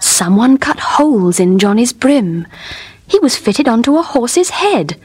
Someone 0.00 0.58
cut 0.58 0.80
holes 0.80 1.38
in 1.38 1.60
Johnny's 1.60 1.92
brim. 1.92 2.48
He 3.06 3.20
was 3.20 3.36
fitted 3.36 3.68
onto 3.68 3.96
a 3.96 4.02
horse's 4.02 4.50
head. 4.50 4.98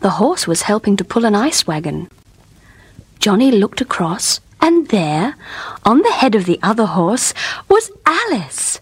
The 0.00 0.16
horse 0.16 0.46
was 0.46 0.62
helping 0.62 0.96
to 0.96 1.04
pull 1.04 1.26
an 1.26 1.34
ice 1.34 1.66
wagon. 1.66 2.08
Johnny 3.18 3.50
looked 3.50 3.82
across, 3.82 4.40
and 4.62 4.88
there, 4.88 5.36
on 5.84 6.00
the 6.00 6.12
head 6.12 6.34
of 6.34 6.46
the 6.46 6.58
other 6.62 6.86
horse, 6.86 7.34
was 7.68 7.90
Alice. 8.06 8.80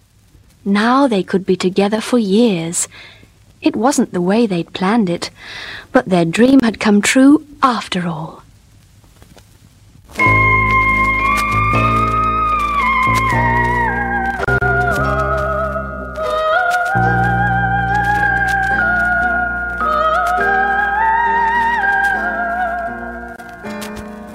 Now 0.65 1.09
they 1.09 1.25
could 1.25 1.45
be 1.45 1.57
together 1.57 2.01
for 2.01 2.19
years. 2.19 2.87
It 3.65 3.75
wasn't 3.75 4.13
the 4.13 4.21
way 4.21 4.47
they'd 4.47 4.75
planned 4.75 5.09
it, 5.09 5.31
but 5.91 6.05
their 6.05 6.27
dream 6.27 6.61
had 6.61 6.79
come 6.79 7.01
true 7.01 7.47
after 7.63 8.07
all. 8.07 8.43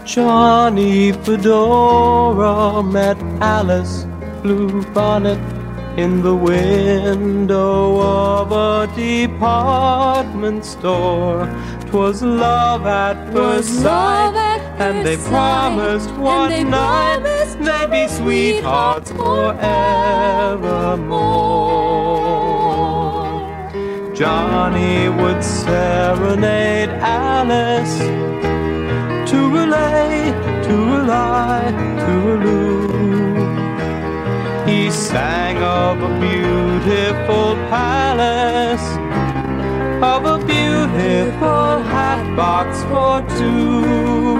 Johnny 0.05 1.11
Fedora 1.11 2.81
met 2.81 3.17
Alice 3.39 4.05
Bluebonnet 4.41 5.39
in 5.99 6.21
the 6.21 6.35
window 6.35 7.99
of 7.99 8.51
a 8.51 8.88
department 8.95 10.63
store. 10.63 11.45
'Twas 11.85 12.21
love 12.23 12.85
at 12.85 13.17
first 13.33 13.69
sight, 13.83 14.62
and 14.85 15.05
they 15.05 15.17
promised 15.17 16.12
one 16.12 16.69
night 16.69 17.19
they'd 17.65 17.91
be 17.91 18.07
sweethearts 18.07 19.12
forevermore. 19.12 19.89
Johnny 24.13 25.09
would 25.09 25.43
serenade 25.43 26.91
Alice 27.23 27.97
to 29.29 29.38
relay, 29.57 30.31
to 30.67 30.75
lie, 31.12 31.71
to 32.03 32.13
elude. 32.33 33.38
Sang 34.99 35.57
of 35.63 36.03
a 36.03 36.19
beautiful 36.19 37.55
palace, 37.71 38.83
of 40.03 40.25
a 40.25 40.45
beautiful 40.45 41.81
hat 41.88 42.35
box 42.35 42.83
for 42.83 43.21
two. 43.38 44.35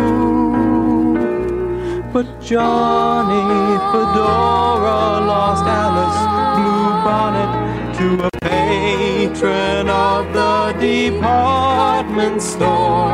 But 2.12 2.42
Johnny 2.42 3.80
Fedora 3.90 5.24
lost 5.32 5.64
Alice 5.66 6.22
Blue 6.58 6.92
Bonnet 7.08 7.52
to 7.98 8.08
a 8.28 8.32
patron 8.42 9.90
of 9.90 10.26
the 10.34 10.74
department 10.78 12.42
store. 12.42 13.10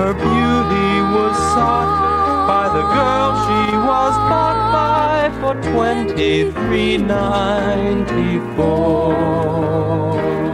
Her 0.00 0.14
beauty 0.14 0.92
was 1.14 1.36
sought 1.52 1.92
by 2.48 2.68
the 2.72 2.84
girl 2.96 3.28
she 3.44 3.76
was 3.76 4.14
bought 4.30 4.72
by 4.72 5.09
for 5.50 5.60
twenty-three 5.62 6.96
ninety-four. 6.98 8.70
Johnny, 10.30 10.49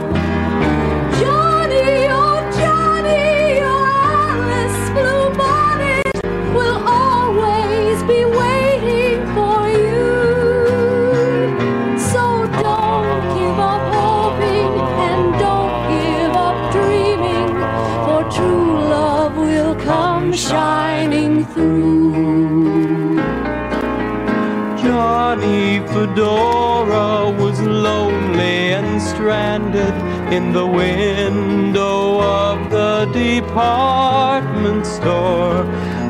Fedora 26.16 27.31
was 27.31 27.61
lonely 27.61 28.72
and 28.72 29.02
stranded 29.02 29.92
in 30.33 30.50
the 30.50 30.66
window 30.66 32.22
of 32.22 32.70
the 32.70 33.05
department 33.12 34.87
store 34.87 35.64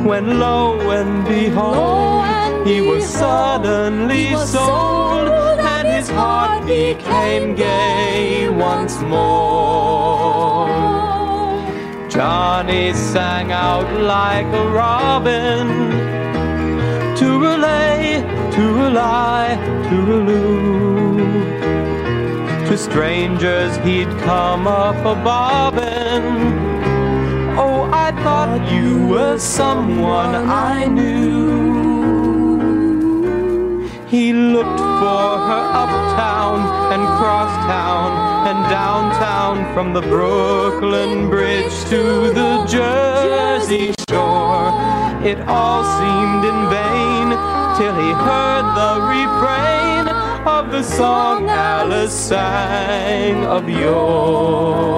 when 0.04 0.38
lo 0.38 0.78
and 0.92 1.24
behold 1.24 2.64
he 2.64 2.80
was 2.80 3.04
suddenly 3.04 4.36
sold 4.46 5.58
and 5.58 5.88
his 5.88 6.08
heart 6.10 6.64
became 6.64 7.56
gay 7.56 8.48
once 8.48 9.00
more. 9.00 10.68
Johnny 12.08 12.94
sang 12.94 13.50
out 13.50 13.90
like 14.00 14.46
a 14.54 14.68
robin 14.68 15.66
to 17.16 17.40
relay, 17.40 18.22
to 18.56 18.66
a 18.86 18.88
lie, 18.88 19.56
to 19.88 19.96
elude. 20.16 21.26
To 22.68 22.78
strangers 22.78 23.76
he'd 23.84 24.08
come 24.20 24.66
up 24.66 24.96
a 24.96 25.14
bobbin. 25.22 26.24
Oh, 27.58 27.88
I 27.92 28.12
thought 28.22 28.72
you 28.72 29.06
were 29.08 29.38
someone 29.38 30.34
I 30.34 30.86
knew. 30.86 31.36
He 34.06 34.32
looked 34.32 34.80
for 35.00 35.28
her 35.48 35.64
uptown 35.84 36.58
and 36.94 37.02
crosstown 37.18 38.10
and 38.48 38.58
downtown 38.70 39.74
from 39.74 39.92
the 39.92 40.00
Brooklyn 40.00 41.28
Bridge 41.28 41.74
to 41.90 42.32
the 42.32 42.64
Jersey 42.66 43.92
Shore. 44.08 44.72
It 45.22 45.40
all 45.46 45.82
seemed 45.98 46.44
in 46.50 46.70
vain 46.70 47.65
till 47.76 47.94
he 47.94 48.10
heard 48.12 48.66
the 48.74 48.92
refrain 49.04 50.08
of 50.46 50.70
the 50.72 50.82
song 50.82 51.46
Alice 51.50 52.14
sang 52.14 53.44
of 53.44 53.68
yore. 53.68 54.96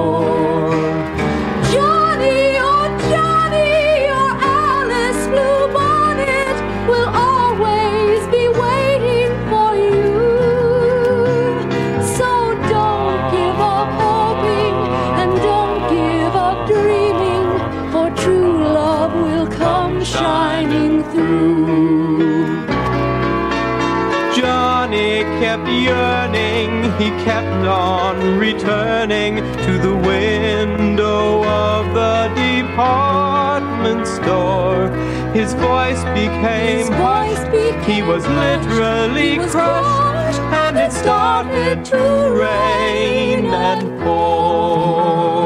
On 27.68 28.38
returning 28.38 29.36
to 29.36 29.78
the 29.78 29.94
window 29.94 31.44
of 31.44 31.94
the 31.94 32.28
department 32.34 34.06
store. 34.06 34.88
His 35.32 35.52
voice 35.54 36.02
became 36.14 36.78
His 36.78 36.88
voice 36.88 37.38
hushed. 37.44 37.84
He 37.88 38.02
was 38.02 38.26
literally 38.26 39.38
crushed, 39.48 40.40
and 40.40 40.76
it 40.76 40.92
started 40.92 41.84
to 41.86 41.98
rain 42.44 43.46
and 43.46 43.82
pour. 44.02 45.38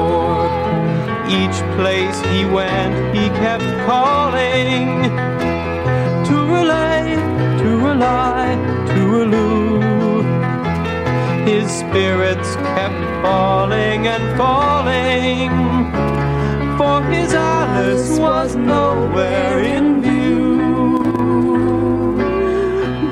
Each 1.29 1.59
place 1.77 2.19
he 2.33 2.45
went, 2.45 2.95
he 3.17 3.29
kept 3.45 3.69
calling 3.87 5.11
to 6.27 6.35
relay, 6.55 7.17
to 7.63 7.69
rely, 7.89 8.32
His 11.63 11.71
spirits 11.71 12.57
kept 12.75 13.23
falling 13.23 14.09
and 14.09 14.37
falling, 14.37 15.53
for 16.77 17.01
his 17.05 17.33
Alice 17.35 18.19
was 18.19 18.57
nowhere 18.57 19.61
in 19.63 20.03
view. 20.03 21.05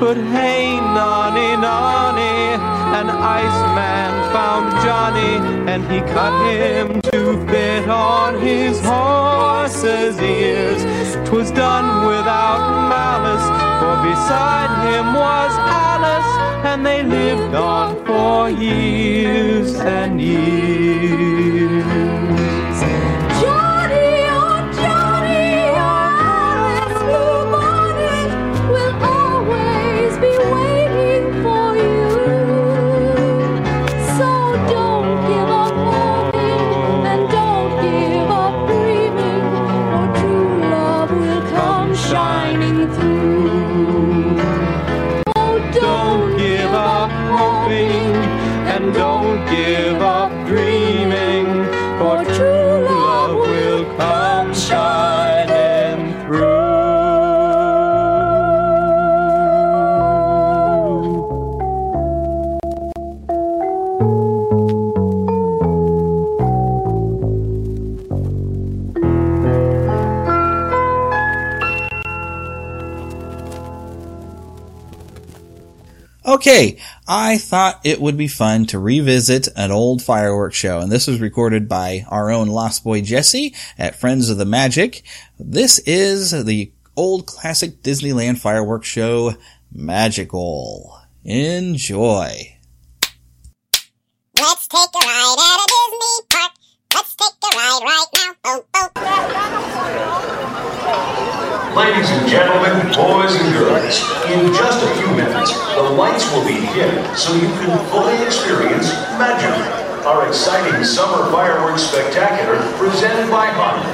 But 0.01 0.17
hey, 0.35 0.75
Nani, 0.75 1.55
Nani, 1.65 2.59
an 2.99 3.09
Iceman 3.09 4.11
found 4.33 4.69
Johnny, 4.83 5.33
and 5.71 5.89
he 5.89 6.01
cut 6.11 6.33
him 6.51 7.00
fit 7.71 7.89
on 7.89 8.41
his 8.41 8.79
horse's 8.81 10.19
ears. 10.19 10.81
'Twas 11.25 11.51
done 11.51 11.87
without 12.11 12.61
malice, 12.95 13.47
for 13.79 13.95
beside 14.09 14.71
him 14.87 15.05
was 15.23 15.53
Alice, 15.87 16.31
and 16.69 16.79
they 16.85 17.01
lived 17.03 17.55
on 17.55 17.87
for 18.05 18.49
years 18.49 19.69
and 19.99 20.19
years. 20.21 22.00
Okay, 76.41 76.81
I 77.07 77.37
thought 77.37 77.81
it 77.83 78.01
would 78.01 78.17
be 78.17 78.27
fun 78.27 78.65
to 78.65 78.79
revisit 78.79 79.47
an 79.55 79.69
old 79.69 80.01
fireworks 80.01 80.57
show, 80.57 80.79
and 80.79 80.91
this 80.91 81.05
was 81.05 81.21
recorded 81.21 81.69
by 81.69 82.03
our 82.07 82.31
own 82.31 82.47
Lost 82.47 82.83
Boy 82.83 83.01
Jesse 83.01 83.53
at 83.77 83.93
Friends 83.93 84.27
of 84.27 84.39
the 84.39 84.45
Magic. 84.45 85.03
This 85.39 85.77
is 85.85 86.31
the 86.31 86.71
old 86.97 87.27
classic 87.27 87.83
Disneyland 87.83 88.39
fireworks 88.39 88.87
show, 88.87 89.35
Magical. 89.71 90.99
Enjoy. 91.23 92.57
Let's 94.39 94.67
take 94.67 94.79
a 94.79 94.97
ride 94.97 95.35
at 95.37 95.59
a 95.59 95.67
Disney 95.69 96.25
park. 96.27 96.53
Let's 96.95 97.15
take 97.17 97.37
a 97.43 97.49
ride 97.55 97.81
right 97.83 98.07
now. 98.15 98.33
Oh, 98.45 98.65
oh. 98.73 98.89
Ladies 101.77 102.09
and 102.09 102.27
gentlemen, 102.27 102.87
boys 102.95 103.35
and 103.35 103.53
girls, 103.53 104.10
in 104.31 104.53
just 104.53 104.83
a 104.83 104.89
few 104.95 105.07
minutes, 105.15 105.51
the 105.75 105.83
lights 105.83 106.23
will 106.31 106.45
be 106.47 106.55
dim 106.71 107.03
so 107.15 107.33
you 107.35 107.51
can 107.59 107.77
fully 107.91 108.15
experience 108.23 108.91
Magic, 109.19 109.51
our 110.05 110.27
exciting 110.27 110.83
summer 110.83 111.29
fireworks 111.31 111.83
spectacular 111.83 112.57
presented 112.77 113.29
by 113.29 113.47
Honda. 113.47 113.91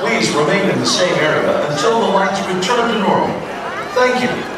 Please 0.00 0.30
remain 0.34 0.68
in 0.68 0.78
the 0.78 0.86
same 0.86 1.14
area 1.16 1.70
until 1.70 2.00
the 2.00 2.06
lights 2.06 2.40
return 2.46 2.92
to 2.92 2.98
normal. 2.98 3.40
Thank 3.94 4.22
you. 4.22 4.57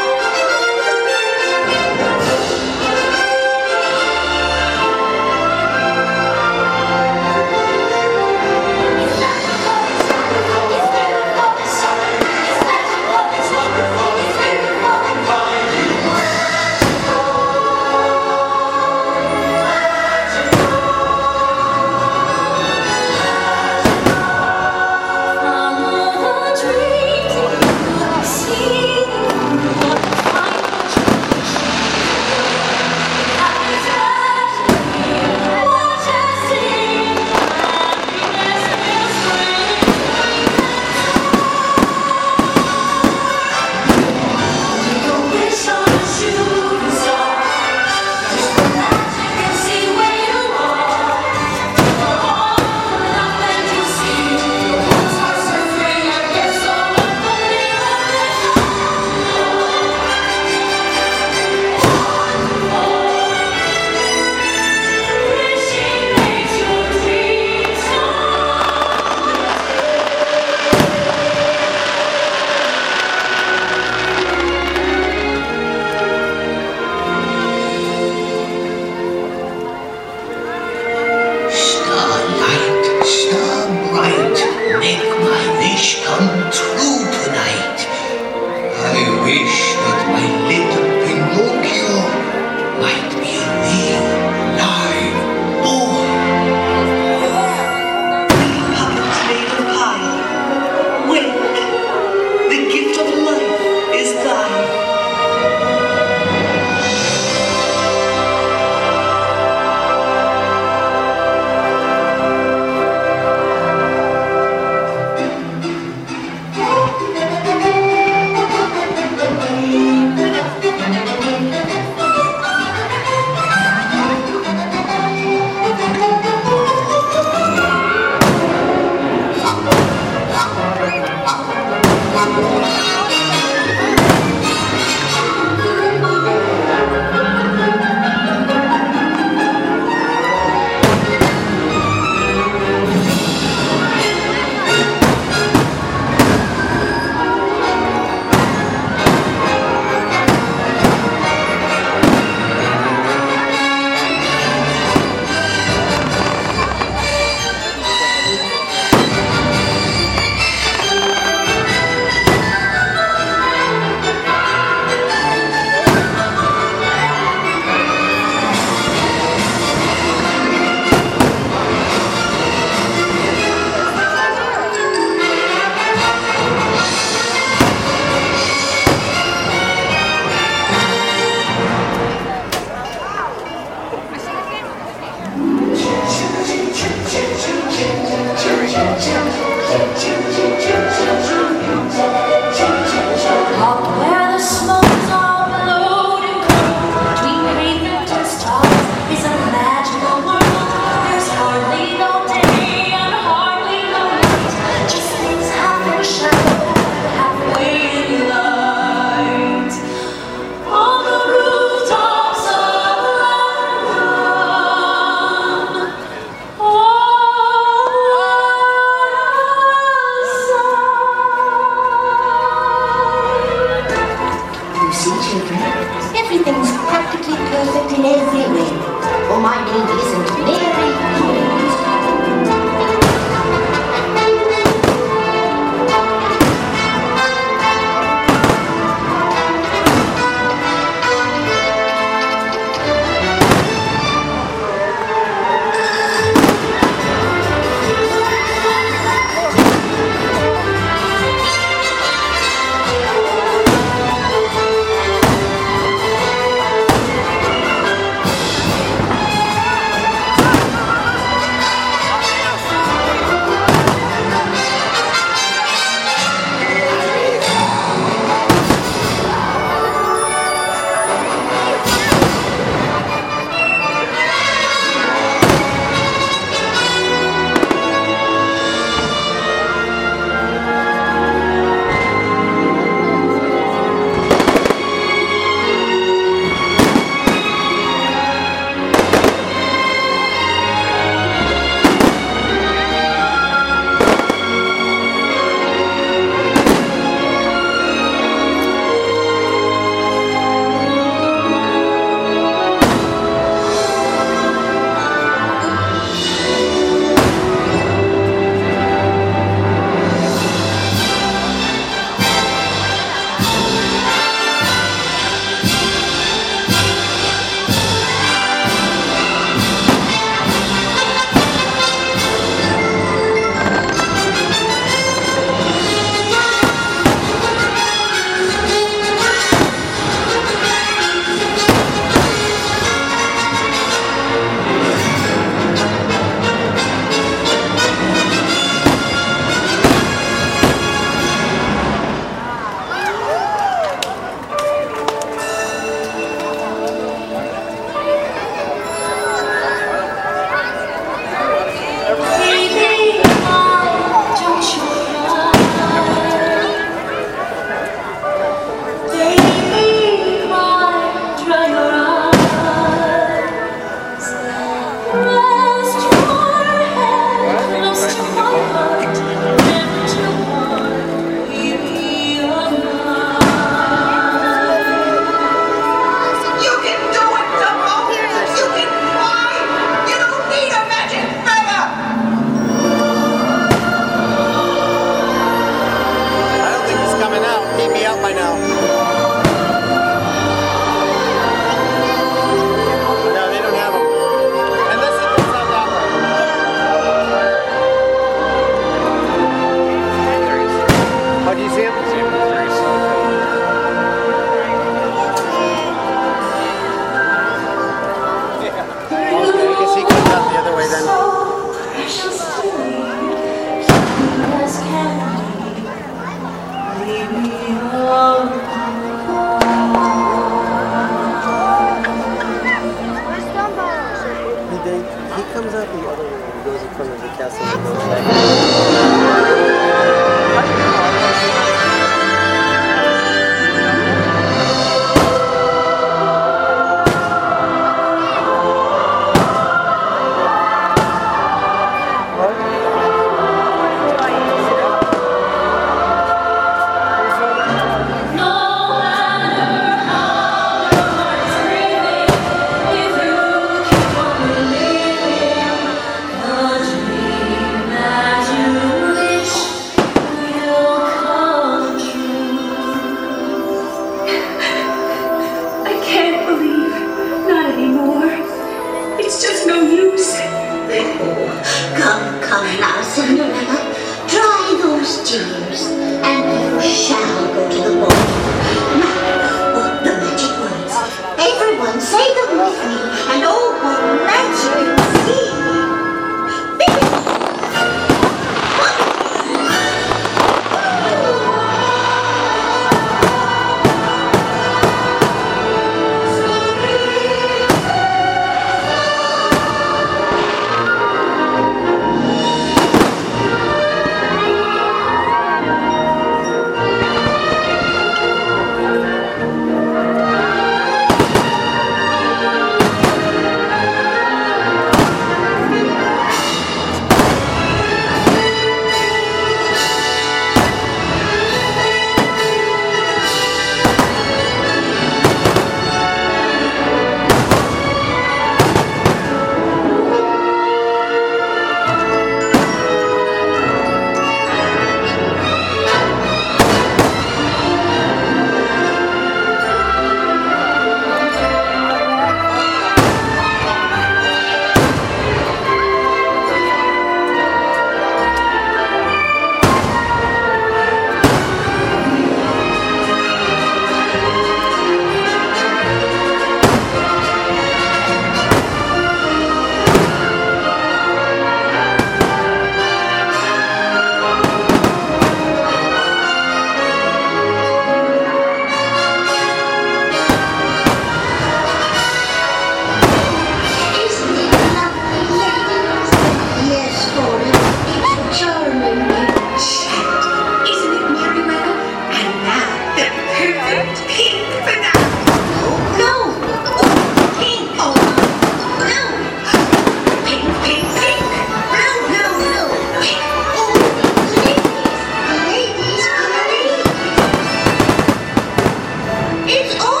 It's 599.53 600.00